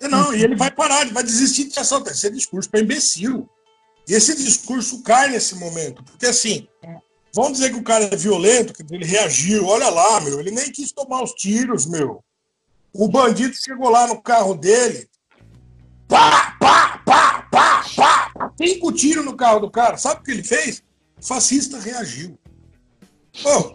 Não, 0.00 0.34
e 0.34 0.42
ele 0.42 0.56
vai 0.56 0.70
parar, 0.70 1.02
ele 1.02 1.12
vai 1.12 1.22
desistir 1.22 1.64
de 1.64 1.78
assaltar. 1.78 2.12
Esse 2.12 2.30
discurso 2.30 2.70
para 2.70 2.80
imbecil. 2.80 3.48
E 4.08 4.14
esse 4.14 4.36
discurso 4.36 5.02
cai 5.02 5.30
nesse 5.30 5.56
momento. 5.56 6.02
Porque 6.04 6.26
assim, 6.26 6.68
vamos 7.34 7.54
dizer 7.54 7.70
que 7.70 7.78
o 7.78 7.84
cara 7.84 8.04
é 8.04 8.16
violento, 8.16 8.72
que 8.72 8.82
ele 8.94 9.04
reagiu. 9.04 9.66
Olha 9.66 9.88
lá, 9.88 10.20
meu, 10.20 10.38
ele 10.38 10.50
nem 10.50 10.70
quis 10.70 10.92
tomar 10.92 11.22
os 11.22 11.32
tiros, 11.32 11.86
meu. 11.86 12.22
O 12.98 13.08
bandido 13.08 13.54
chegou 13.54 13.90
lá 13.90 14.06
no 14.06 14.22
carro 14.22 14.54
dele, 14.54 15.08
pá, 16.08 16.56
pá, 16.58 17.02
pá, 17.04 17.48
pá, 17.50 17.84
pá, 17.94 18.52
cinco 18.58 18.92
tiros 18.92 19.24
no 19.24 19.36
carro 19.36 19.60
do 19.60 19.70
cara. 19.70 19.96
Sabe 19.96 20.20
o 20.20 20.24
que 20.24 20.30
ele 20.30 20.44
fez? 20.44 20.82
O 21.20 21.26
fascista 21.26 21.78
reagiu. 21.78 22.38
Oh, 23.44 23.74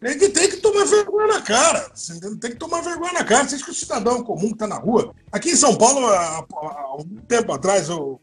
que, 0.00 0.28
tem 0.28 0.50
que 0.50 0.56
tomar 0.56 0.84
vergonha 0.84 1.26
na 1.28 1.42
cara. 1.42 1.92
Tem 2.40 2.50
que 2.50 2.56
tomar 2.56 2.80
vergonha 2.80 3.12
na 3.12 3.24
cara. 3.24 3.48
Você 3.48 3.56
acha 3.56 3.64
que 3.64 3.70
o 3.70 3.74
cidadão 3.74 4.22
comum 4.22 4.48
que 4.48 4.54
está 4.54 4.66
na 4.66 4.78
rua. 4.78 5.14
Aqui 5.30 5.50
em 5.50 5.56
São 5.56 5.76
Paulo, 5.76 6.06
há, 6.06 6.46
há 6.52 6.96
um 6.96 7.20
tempo 7.28 7.52
atrás, 7.52 7.88
eu, 7.88 8.20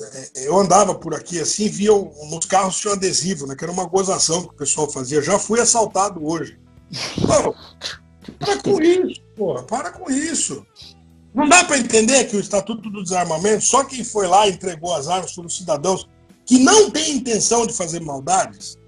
é, 0.00 0.46
eu 0.46 0.58
andava 0.58 0.94
por 0.94 1.14
aqui 1.14 1.40
assim, 1.40 1.68
via 1.68 1.90
nos 1.90 2.46
carros 2.46 2.78
tinha 2.78 2.92
um 2.92 2.96
adesivo, 2.96 3.46
né? 3.46 3.54
Que 3.54 3.64
era 3.64 3.72
uma 3.72 3.86
gozação 3.86 4.42
que 4.42 4.54
o 4.54 4.56
pessoal 4.56 4.90
fazia. 4.90 5.22
Já 5.22 5.38
fui 5.38 5.60
assaltado 5.60 6.24
hoje. 6.24 6.58
Pô, 7.26 7.54
para 8.32 8.56
com 8.62 8.80
isso, 8.80 9.20
porra, 9.36 9.62
para 9.62 9.90
com 9.92 10.10
isso. 10.10 10.66
Não 11.34 11.48
dá 11.48 11.64
para 11.64 11.78
entender 11.78 12.24
que 12.24 12.36
o 12.36 12.40
Estatuto 12.40 12.88
do 12.88 13.02
Desarmamento, 13.02 13.64
só 13.64 13.82
quem 13.84 14.04
foi 14.04 14.26
lá 14.26 14.46
e 14.46 14.52
entregou 14.52 14.94
as 14.94 15.08
armas 15.08 15.32
foram 15.32 15.48
os 15.48 15.56
cidadãos 15.56 16.08
que 16.46 16.58
não 16.58 16.90
têm 16.90 17.16
intenção 17.16 17.66
de 17.66 17.72
fazer 17.72 18.00
maldades. 18.00 18.78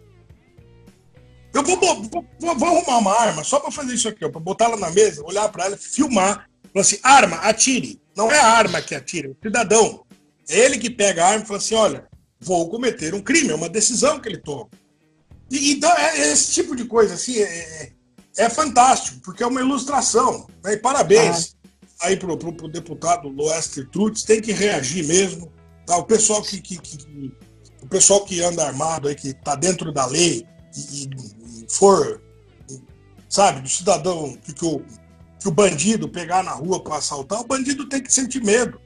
Eu 1.53 1.63
vou, 1.63 1.77
vou, 1.79 2.25
vou, 2.39 2.57
vou 2.57 2.69
arrumar 2.69 2.99
uma 2.99 3.21
arma 3.21 3.43
só 3.43 3.59
para 3.59 3.71
fazer 3.71 3.95
isso 3.95 4.09
aqui, 4.09 4.29
para 4.29 4.41
botar 4.41 4.67
ela 4.67 4.77
na 4.77 4.91
mesa, 4.91 5.25
olhar 5.25 5.49
para 5.49 5.65
ela, 5.65 5.77
filmar, 5.77 6.49
falar 6.73 6.83
assim: 6.83 6.99
arma, 7.03 7.37
atire. 7.37 8.01
Não 8.15 8.31
é 8.31 8.39
a 8.39 8.47
arma 8.47 8.81
que 8.81 8.95
atira, 8.95 9.29
é 9.29 9.31
o 9.31 9.37
cidadão. 9.43 10.05
É 10.49 10.59
ele 10.59 10.79
que 10.79 10.91
pega 10.91 11.25
a 11.25 11.29
arma 11.29 11.45
e 11.45 11.47
fala 11.47 11.59
assim: 11.59 11.75
olha, 11.75 12.07
vou 12.39 12.69
cometer 12.69 13.15
um 13.15 13.23
crime, 13.23 13.51
é 13.51 13.55
uma 13.55 13.69
decisão 13.69 14.21
que 14.21 14.29
ele 14.29 14.39
toma. 14.39 14.69
E, 15.51 15.73
então, 15.73 15.91
é, 15.97 16.31
esse 16.31 16.53
tipo 16.53 16.77
de 16.77 16.85
coisa 16.85 17.15
assim, 17.15 17.39
é, 17.39 17.93
é 18.37 18.51
fantástico, 18.51 19.21
porque 19.21 19.43
é 19.43 19.47
uma 19.47 19.61
ilustração. 19.61 20.47
Né? 20.63 20.75
E 20.75 20.77
parabéns 20.77 21.57
ah. 22.01 22.07
aí 22.07 22.17
para 22.17 22.33
o 22.33 22.69
deputado 22.69 23.29
Loester 23.29 23.89
Trutz, 23.91 24.23
tem 24.23 24.41
que 24.41 24.53
reagir 24.53 25.07
mesmo. 25.07 25.53
Tá? 25.87 25.97
O, 25.97 26.05
pessoal 26.05 26.43
que, 26.43 26.61
que, 26.61 26.79
que, 26.79 27.33
o 27.83 27.87
pessoal 27.89 28.25
que 28.25 28.43
anda 28.43 28.67
armado 28.67 29.09
aí, 29.09 29.15
que 29.15 29.29
está 29.29 29.55
dentro 29.55 29.93
da 29.93 30.07
lei 30.07 30.47
e, 30.77 31.05
e, 31.05 31.67
for, 31.69 32.21
sabe, 33.29 33.61
do 33.61 33.69
cidadão 33.69 34.37
que, 34.45 34.53
que, 34.53 34.65
o, 34.65 34.85
que 35.41 35.49
o 35.49 35.53
bandido 35.53 36.09
pegar 36.09 36.43
na 36.43 36.53
rua 36.53 36.83
para 36.83 36.97
assaltar, 36.97 37.41
o 37.41 37.47
bandido 37.47 37.89
tem 37.89 38.03
que 38.03 38.13
sentir 38.13 38.43
medo. 38.43 38.81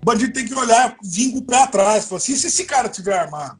O 0.00 0.04
bandido 0.04 0.32
tem 0.32 0.44
que 0.44 0.54
olhar, 0.54 0.96
vir 1.02 1.32
com 1.32 1.38
o 1.38 1.44
pé 1.44 1.62
atrás, 1.62 2.04
falar 2.04 2.18
assim, 2.18 2.36
se 2.36 2.48
esse 2.48 2.64
cara 2.64 2.88
tiver 2.88 3.18
armado, 3.18 3.58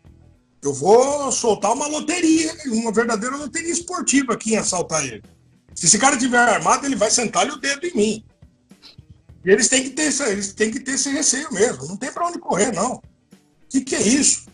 eu 0.62 0.72
vou 0.72 1.32
soltar 1.32 1.72
uma 1.72 1.88
loteria, 1.88 2.54
uma 2.66 2.92
verdadeira 2.92 3.36
loteria 3.36 3.72
esportiva 3.72 4.34
aqui 4.34 4.52
em 4.52 4.58
assaltar 4.58 5.04
ele. 5.04 5.22
Se 5.74 5.86
esse 5.86 5.98
cara 5.98 6.16
tiver 6.16 6.38
armado, 6.38 6.86
ele 6.86 6.94
vai 6.94 7.10
sentar-lhe 7.10 7.50
o 7.50 7.56
dedo 7.56 7.84
em 7.86 7.94
mim. 7.94 8.24
E 9.44 9.50
eles 9.50 9.68
têm 9.68 9.82
que 9.82 9.90
ter, 9.90 10.02
esse, 10.02 10.22
eles 10.22 10.52
têm 10.52 10.70
que 10.70 10.78
ter 10.78 10.92
esse 10.92 11.10
receio 11.10 11.52
mesmo. 11.52 11.88
Não 11.88 11.96
tem 11.96 12.12
para 12.12 12.28
onde 12.28 12.38
correr, 12.38 12.72
não. 12.72 12.94
O 12.94 13.02
que, 13.68 13.80
que 13.80 13.96
é 13.96 14.02
isso? 14.02 14.46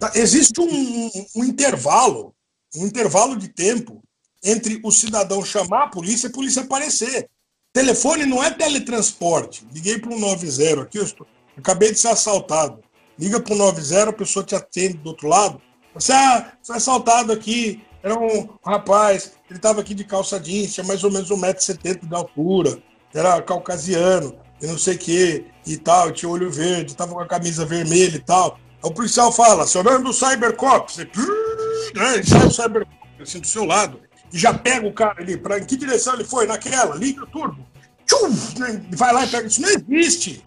Tá, 0.00 0.10
existe 0.16 0.60
um, 0.60 1.10
um, 1.36 1.44
intervalo, 1.44 2.34
um 2.74 2.84
intervalo 2.84 3.36
de 3.36 3.46
tempo 3.46 4.02
entre 4.42 4.80
o 4.82 4.90
cidadão 4.90 5.44
chamar 5.44 5.84
a 5.84 5.88
polícia 5.88 6.26
e 6.26 6.30
a 6.30 6.32
polícia 6.32 6.62
aparecer. 6.62 7.30
Telefone 7.72 8.26
não 8.26 8.42
é 8.42 8.50
teletransporte. 8.50 9.64
Liguei 9.72 10.00
para 10.00 10.12
um 10.12 10.18
90 10.18 10.82
aqui, 10.82 10.98
eu 10.98 11.04
estou, 11.04 11.26
acabei 11.56 11.92
de 11.92 12.00
ser 12.00 12.08
assaltado 12.08 12.82
liga 13.22 13.38
para 13.38 13.54
o 13.54 13.56
90, 13.56 14.10
a 14.10 14.12
pessoa 14.12 14.44
te 14.44 14.56
atende 14.56 14.94
do 14.94 15.10
outro 15.10 15.28
lado. 15.28 15.60
Você 15.94 16.12
ah, 16.12 16.52
foi 16.60 16.76
assaltado 16.76 17.32
aqui, 17.32 17.84
era 18.02 18.18
um 18.18 18.48
rapaz, 18.66 19.32
ele 19.48 19.58
estava 19.58 19.80
aqui 19.80 19.94
de 19.94 20.02
calça 20.02 20.40
jeans, 20.40 20.74
tinha 20.74 20.84
mais 20.84 21.04
ou 21.04 21.12
menos 21.12 21.30
1,70m 21.30 22.08
de 22.08 22.14
altura, 22.14 22.82
era 23.14 23.40
caucasiano, 23.42 24.34
e 24.60 24.66
não 24.66 24.76
sei 24.76 24.96
o 24.96 24.98
que, 24.98 25.44
e 25.64 25.76
tal, 25.76 26.10
tinha 26.10 26.28
olho 26.28 26.50
verde, 26.50 26.92
estava 26.92 27.12
com 27.12 27.20
a 27.20 27.26
camisa 27.26 27.64
vermelha 27.64 28.16
e 28.16 28.18
tal. 28.18 28.58
Aí 28.82 28.90
o 28.90 28.92
policial 28.92 29.30
fala, 29.30 29.62
acionando 29.62 30.10
o 30.10 30.12
Cybercop, 30.12 30.92
você 30.92 31.04
né, 31.04 32.22
sai 32.24 32.46
o 32.46 32.50
Cybercop 32.50 32.96
assim 33.20 33.38
do 33.38 33.46
seu 33.46 33.64
lado, 33.64 34.00
e 34.32 34.38
já 34.38 34.52
pega 34.52 34.84
o 34.88 34.92
cara 34.92 35.22
ali, 35.22 35.36
para 35.36 35.60
em 35.60 35.64
que 35.64 35.76
direção 35.76 36.14
ele 36.14 36.24
foi? 36.24 36.46
Naquela, 36.46 36.96
liga 36.96 37.22
o 37.22 37.26
turbo, 37.26 37.64
tchum, 38.04 38.30
né, 38.58 38.82
vai 38.92 39.12
lá 39.12 39.24
e 39.24 39.28
pega. 39.28 39.46
Isso 39.46 39.62
não 39.62 39.68
existe. 39.68 40.42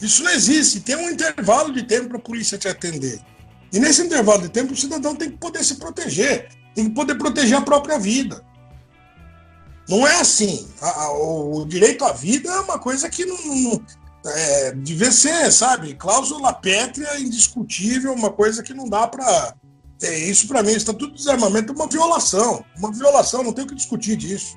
Isso 0.00 0.22
não 0.22 0.30
existe. 0.30 0.80
Tem 0.80 0.96
um 0.96 1.10
intervalo 1.10 1.72
de 1.72 1.82
tempo 1.82 2.08
para 2.08 2.18
a 2.18 2.22
polícia 2.22 2.58
te 2.58 2.68
atender. 2.68 3.20
E 3.72 3.78
nesse 3.78 4.02
intervalo 4.02 4.42
de 4.42 4.48
tempo, 4.48 4.72
o 4.72 4.76
cidadão 4.76 5.14
tem 5.14 5.30
que 5.30 5.36
poder 5.36 5.64
se 5.64 5.76
proteger, 5.76 6.48
tem 6.74 6.86
que 6.86 6.94
poder 6.94 7.16
proteger 7.16 7.58
a 7.58 7.62
própria 7.62 7.98
vida. 7.98 8.44
Não 9.88 10.06
é 10.06 10.20
assim. 10.20 10.68
A, 10.80 11.04
a, 11.04 11.12
o 11.12 11.64
direito 11.66 12.04
à 12.04 12.12
vida 12.12 12.50
é 12.50 12.60
uma 12.60 12.78
coisa 12.78 13.08
que 13.08 13.24
não, 13.24 13.36
não 13.44 13.84
é, 14.26 14.72
devia 14.72 15.10
ser, 15.10 15.50
sabe, 15.52 15.94
cláusula 15.94 16.52
pétrea, 16.52 17.18
indiscutível, 17.18 18.12
uma 18.12 18.30
coisa 18.30 18.62
que 18.62 18.74
não 18.74 18.88
dá 18.88 19.06
para. 19.06 19.54
É, 20.02 20.18
isso 20.18 20.48
para 20.48 20.62
mim, 20.62 20.72
está 20.72 20.92
tudo 20.92 21.14
desarmamento, 21.14 21.72
é 21.72 21.76
uma 21.76 21.86
violação. 21.86 22.64
Uma 22.78 22.92
violação, 22.92 23.42
não 23.42 23.52
tem 23.52 23.64
o 23.64 23.68
que 23.68 23.74
discutir 23.74 24.16
disso. 24.16 24.56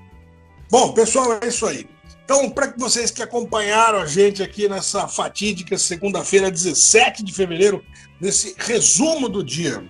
Bom, 0.69 0.93
pessoal, 0.93 1.39
é 1.41 1.47
isso 1.47 1.65
aí. 1.65 1.87
Então, 2.23 2.49
para 2.49 2.73
vocês 2.77 3.11
que 3.11 3.21
acompanharam 3.21 3.99
a 3.99 4.05
gente 4.05 4.41
aqui 4.41 4.69
nessa 4.69 5.07
fatídica 5.07 5.77
segunda-feira, 5.77 6.49
17 6.49 7.23
de 7.23 7.33
fevereiro, 7.33 7.83
nesse 8.19 8.55
resumo 8.57 9.27
do 9.27 9.43
dia. 9.43 9.83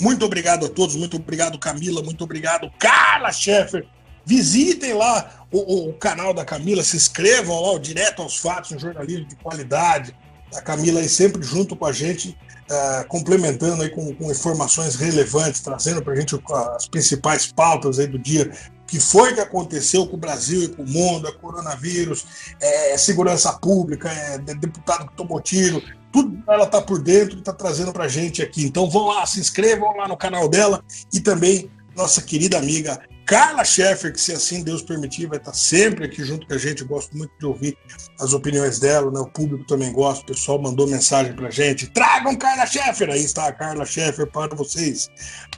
Muito 0.00 0.24
obrigado 0.24 0.64
a 0.64 0.68
todos, 0.68 0.96
muito 0.96 1.16
obrigado, 1.16 1.58
Camila, 1.58 2.02
muito 2.02 2.24
obrigado, 2.24 2.70
Carla 2.78 3.32
Scheffer. 3.32 3.86
Visitem 4.24 4.94
lá 4.94 5.46
o, 5.50 5.88
o 5.88 5.92
canal 5.94 6.32
da 6.32 6.44
Camila, 6.44 6.82
se 6.82 6.96
inscrevam 6.96 7.60
lá, 7.60 7.72
o 7.72 7.78
Direto 7.78 8.22
aos 8.22 8.38
Fatos, 8.38 8.72
um 8.72 8.78
jornalismo 8.78 9.26
de 9.26 9.36
qualidade. 9.36 10.14
A 10.54 10.62
Camila 10.62 11.00
aí 11.00 11.08
sempre 11.08 11.42
junto 11.42 11.76
com 11.76 11.84
a 11.84 11.92
gente, 11.92 12.36
uh, 12.70 13.06
complementando 13.08 13.82
aí 13.82 13.90
com, 13.90 14.14
com, 14.14 14.30
informações 14.30 14.94
relevantes, 14.94 15.60
trazendo 15.60 16.02
para 16.02 16.14
a 16.14 16.16
gente 16.16 16.34
as 16.76 16.88
principais 16.88 17.52
pautas 17.52 17.98
aí 17.98 18.06
do 18.06 18.18
dia 18.18 18.50
que 18.88 18.98
foi 18.98 19.34
que 19.34 19.40
aconteceu 19.40 20.06
com 20.06 20.16
o 20.16 20.18
Brasil 20.18 20.64
e 20.64 20.68
com 20.68 20.82
o 20.82 20.88
mundo, 20.88 21.28
é 21.28 21.32
coronavírus, 21.32 22.24
é 22.60 22.96
segurança 22.96 23.52
pública, 23.52 24.10
é 24.10 24.38
deputado 24.38 25.06
que 25.08 25.14
tomou 25.14 25.40
tiro, 25.40 25.82
tudo 26.10 26.42
ela 26.48 26.64
está 26.64 26.80
por 26.80 27.00
dentro 27.00 27.36
e 27.36 27.38
está 27.40 27.52
trazendo 27.52 27.92
para 27.92 28.04
a 28.04 28.08
gente 28.08 28.42
aqui. 28.42 28.64
Então 28.64 28.88
vão 28.88 29.08
lá, 29.08 29.26
se 29.26 29.38
inscrevam 29.38 29.94
lá 29.94 30.08
no 30.08 30.16
canal 30.16 30.48
dela 30.48 30.82
e 31.12 31.20
também 31.20 31.70
nossa 31.94 32.22
querida 32.22 32.56
amiga 32.56 32.98
Carla 33.26 33.62
Scheffer, 33.62 34.10
que 34.10 34.20
se 34.20 34.32
assim 34.32 34.62
Deus 34.64 34.80
permitir, 34.80 35.26
vai 35.26 35.36
estar 35.36 35.50
tá 35.50 35.56
sempre 35.56 36.06
aqui 36.06 36.24
junto 36.24 36.46
com 36.46 36.54
a 36.54 36.56
gente. 36.56 36.80
Eu 36.80 36.88
gosto 36.88 37.14
muito 37.14 37.30
de 37.38 37.44
ouvir 37.44 37.76
as 38.18 38.32
opiniões 38.32 38.78
dela, 38.78 39.10
né? 39.10 39.20
o 39.20 39.26
público 39.26 39.66
também 39.66 39.92
gosta, 39.92 40.22
o 40.22 40.26
pessoal 40.26 40.58
mandou 40.58 40.88
mensagem 40.88 41.34
para 41.34 41.48
a 41.48 41.50
gente. 41.50 41.88
Tragam 41.90 42.34
Carla 42.36 42.64
Scheffer! 42.64 43.10
Aí 43.10 43.22
está 43.22 43.46
a 43.46 43.52
Carla 43.52 43.84
Scheffer 43.84 44.26
para 44.28 44.56
vocês. 44.56 45.10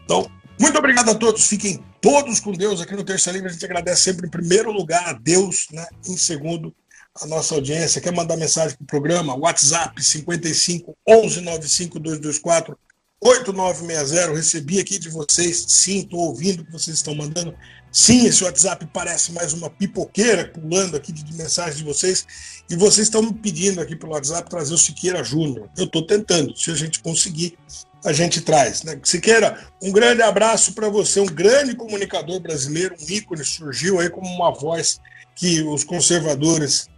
Então, 0.02 0.28
muito 0.60 0.78
obrigado 0.78 1.10
a 1.10 1.14
todos. 1.14 1.46
Fiquem 1.46 1.82
todos 2.02 2.38
com 2.38 2.52
Deus. 2.52 2.82
Aqui 2.82 2.94
no 2.94 3.02
Terça 3.02 3.32
Livre 3.32 3.48
a 3.48 3.52
gente 3.52 3.64
agradece 3.64 4.02
sempre 4.02 4.26
em 4.26 4.30
primeiro 4.30 4.70
lugar 4.70 5.08
a 5.08 5.12
Deus, 5.14 5.66
né? 5.72 5.86
Em 6.06 6.18
segundo, 6.18 6.74
a 7.18 7.26
nossa 7.26 7.54
audiência. 7.54 8.00
Quer 8.00 8.12
mandar 8.12 8.36
mensagem 8.36 8.76
para 8.76 8.84
o 8.84 8.86
programa? 8.86 9.34
WhatsApp 9.34 10.04
55 10.04 10.94
11 11.08 11.40
95 11.40 11.98
224 11.98 12.78
8960. 13.20 14.34
Recebi 14.34 14.80
aqui 14.80 14.98
de 14.98 15.08
vocês. 15.08 15.64
Sim, 15.68 16.00
estou 16.00 16.20
ouvindo 16.20 16.60
o 16.60 16.64
que 16.64 16.72
vocês 16.72 16.96
estão 16.96 17.14
mandando. 17.14 17.54
Sim, 17.92 18.26
esse 18.26 18.44
WhatsApp 18.44 18.88
parece 18.92 19.32
mais 19.32 19.52
uma 19.52 19.68
pipoqueira 19.68 20.48
pulando 20.48 20.96
aqui 20.96 21.12
de 21.12 21.34
mensagens 21.34 21.76
de 21.76 21.84
vocês. 21.84 22.26
E 22.70 22.76
vocês 22.76 23.06
estão 23.08 23.22
me 23.22 23.34
pedindo 23.34 23.80
aqui 23.80 23.96
pelo 23.96 24.12
WhatsApp 24.12 24.48
trazer 24.48 24.72
o 24.72 24.78
Siqueira 24.78 25.22
Júnior. 25.22 25.68
Eu 25.76 25.84
estou 25.84 26.06
tentando. 26.06 26.56
Se 26.56 26.70
a 26.70 26.74
gente 26.74 27.00
conseguir, 27.00 27.58
a 28.04 28.12
gente 28.12 28.40
traz. 28.40 28.84
Né? 28.84 28.98
Siqueira, 29.02 29.58
um 29.82 29.90
grande 29.92 30.22
abraço 30.22 30.72
para 30.72 30.88
você, 30.88 31.20
um 31.20 31.26
grande 31.26 31.74
comunicador 31.74 32.40
brasileiro, 32.40 32.94
um 33.00 33.12
ícone, 33.12 33.44
surgiu 33.44 34.00
aí 34.00 34.08
como 34.08 34.28
uma 34.28 34.52
voz 34.52 35.00
que 35.34 35.62
os 35.62 35.84
conservadores 35.84 36.88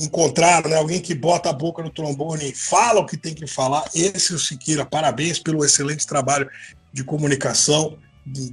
encontraram, 0.00 0.70
né? 0.70 0.76
alguém 0.76 1.00
que 1.00 1.14
bota 1.14 1.50
a 1.50 1.52
boca 1.52 1.82
no 1.82 1.90
trombone 1.90 2.50
e 2.50 2.54
fala 2.54 3.00
o 3.00 3.06
que 3.06 3.16
tem 3.16 3.34
que 3.34 3.46
falar. 3.46 3.84
Esse 3.94 4.32
é 4.32 4.36
o 4.36 4.38
Siqueira. 4.38 4.84
Parabéns 4.84 5.38
pelo 5.38 5.64
excelente 5.64 6.06
trabalho 6.06 6.48
de 6.92 7.04
comunicação, 7.04 7.96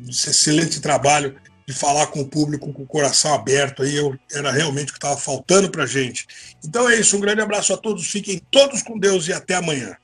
excelente 0.10 0.80
trabalho 0.80 1.36
de 1.68 1.74
falar 1.74 2.08
com 2.08 2.22
o 2.22 2.28
público 2.28 2.72
com 2.72 2.84
o 2.84 2.88
coração 2.88 3.34
aberto. 3.34 3.84
Aí 3.84 3.96
eu, 3.96 4.18
era 4.32 4.52
realmente 4.52 4.90
o 4.90 4.94
que 4.94 4.98
estava 4.98 5.18
faltando 5.18 5.70
para 5.70 5.86
gente. 5.86 6.28
Então 6.64 6.90
é 6.90 6.96
isso. 6.96 7.18
Um 7.18 7.22
grande 7.22 7.42
abraço 7.42 7.74
a 7.74 7.78
todos. 7.78 8.06
Fiquem 8.08 8.40
todos 8.52 8.82
com 8.84 9.00
Deus 9.00 9.28
e 9.28 9.34
até 9.34 9.56
amanhã. 9.56 9.96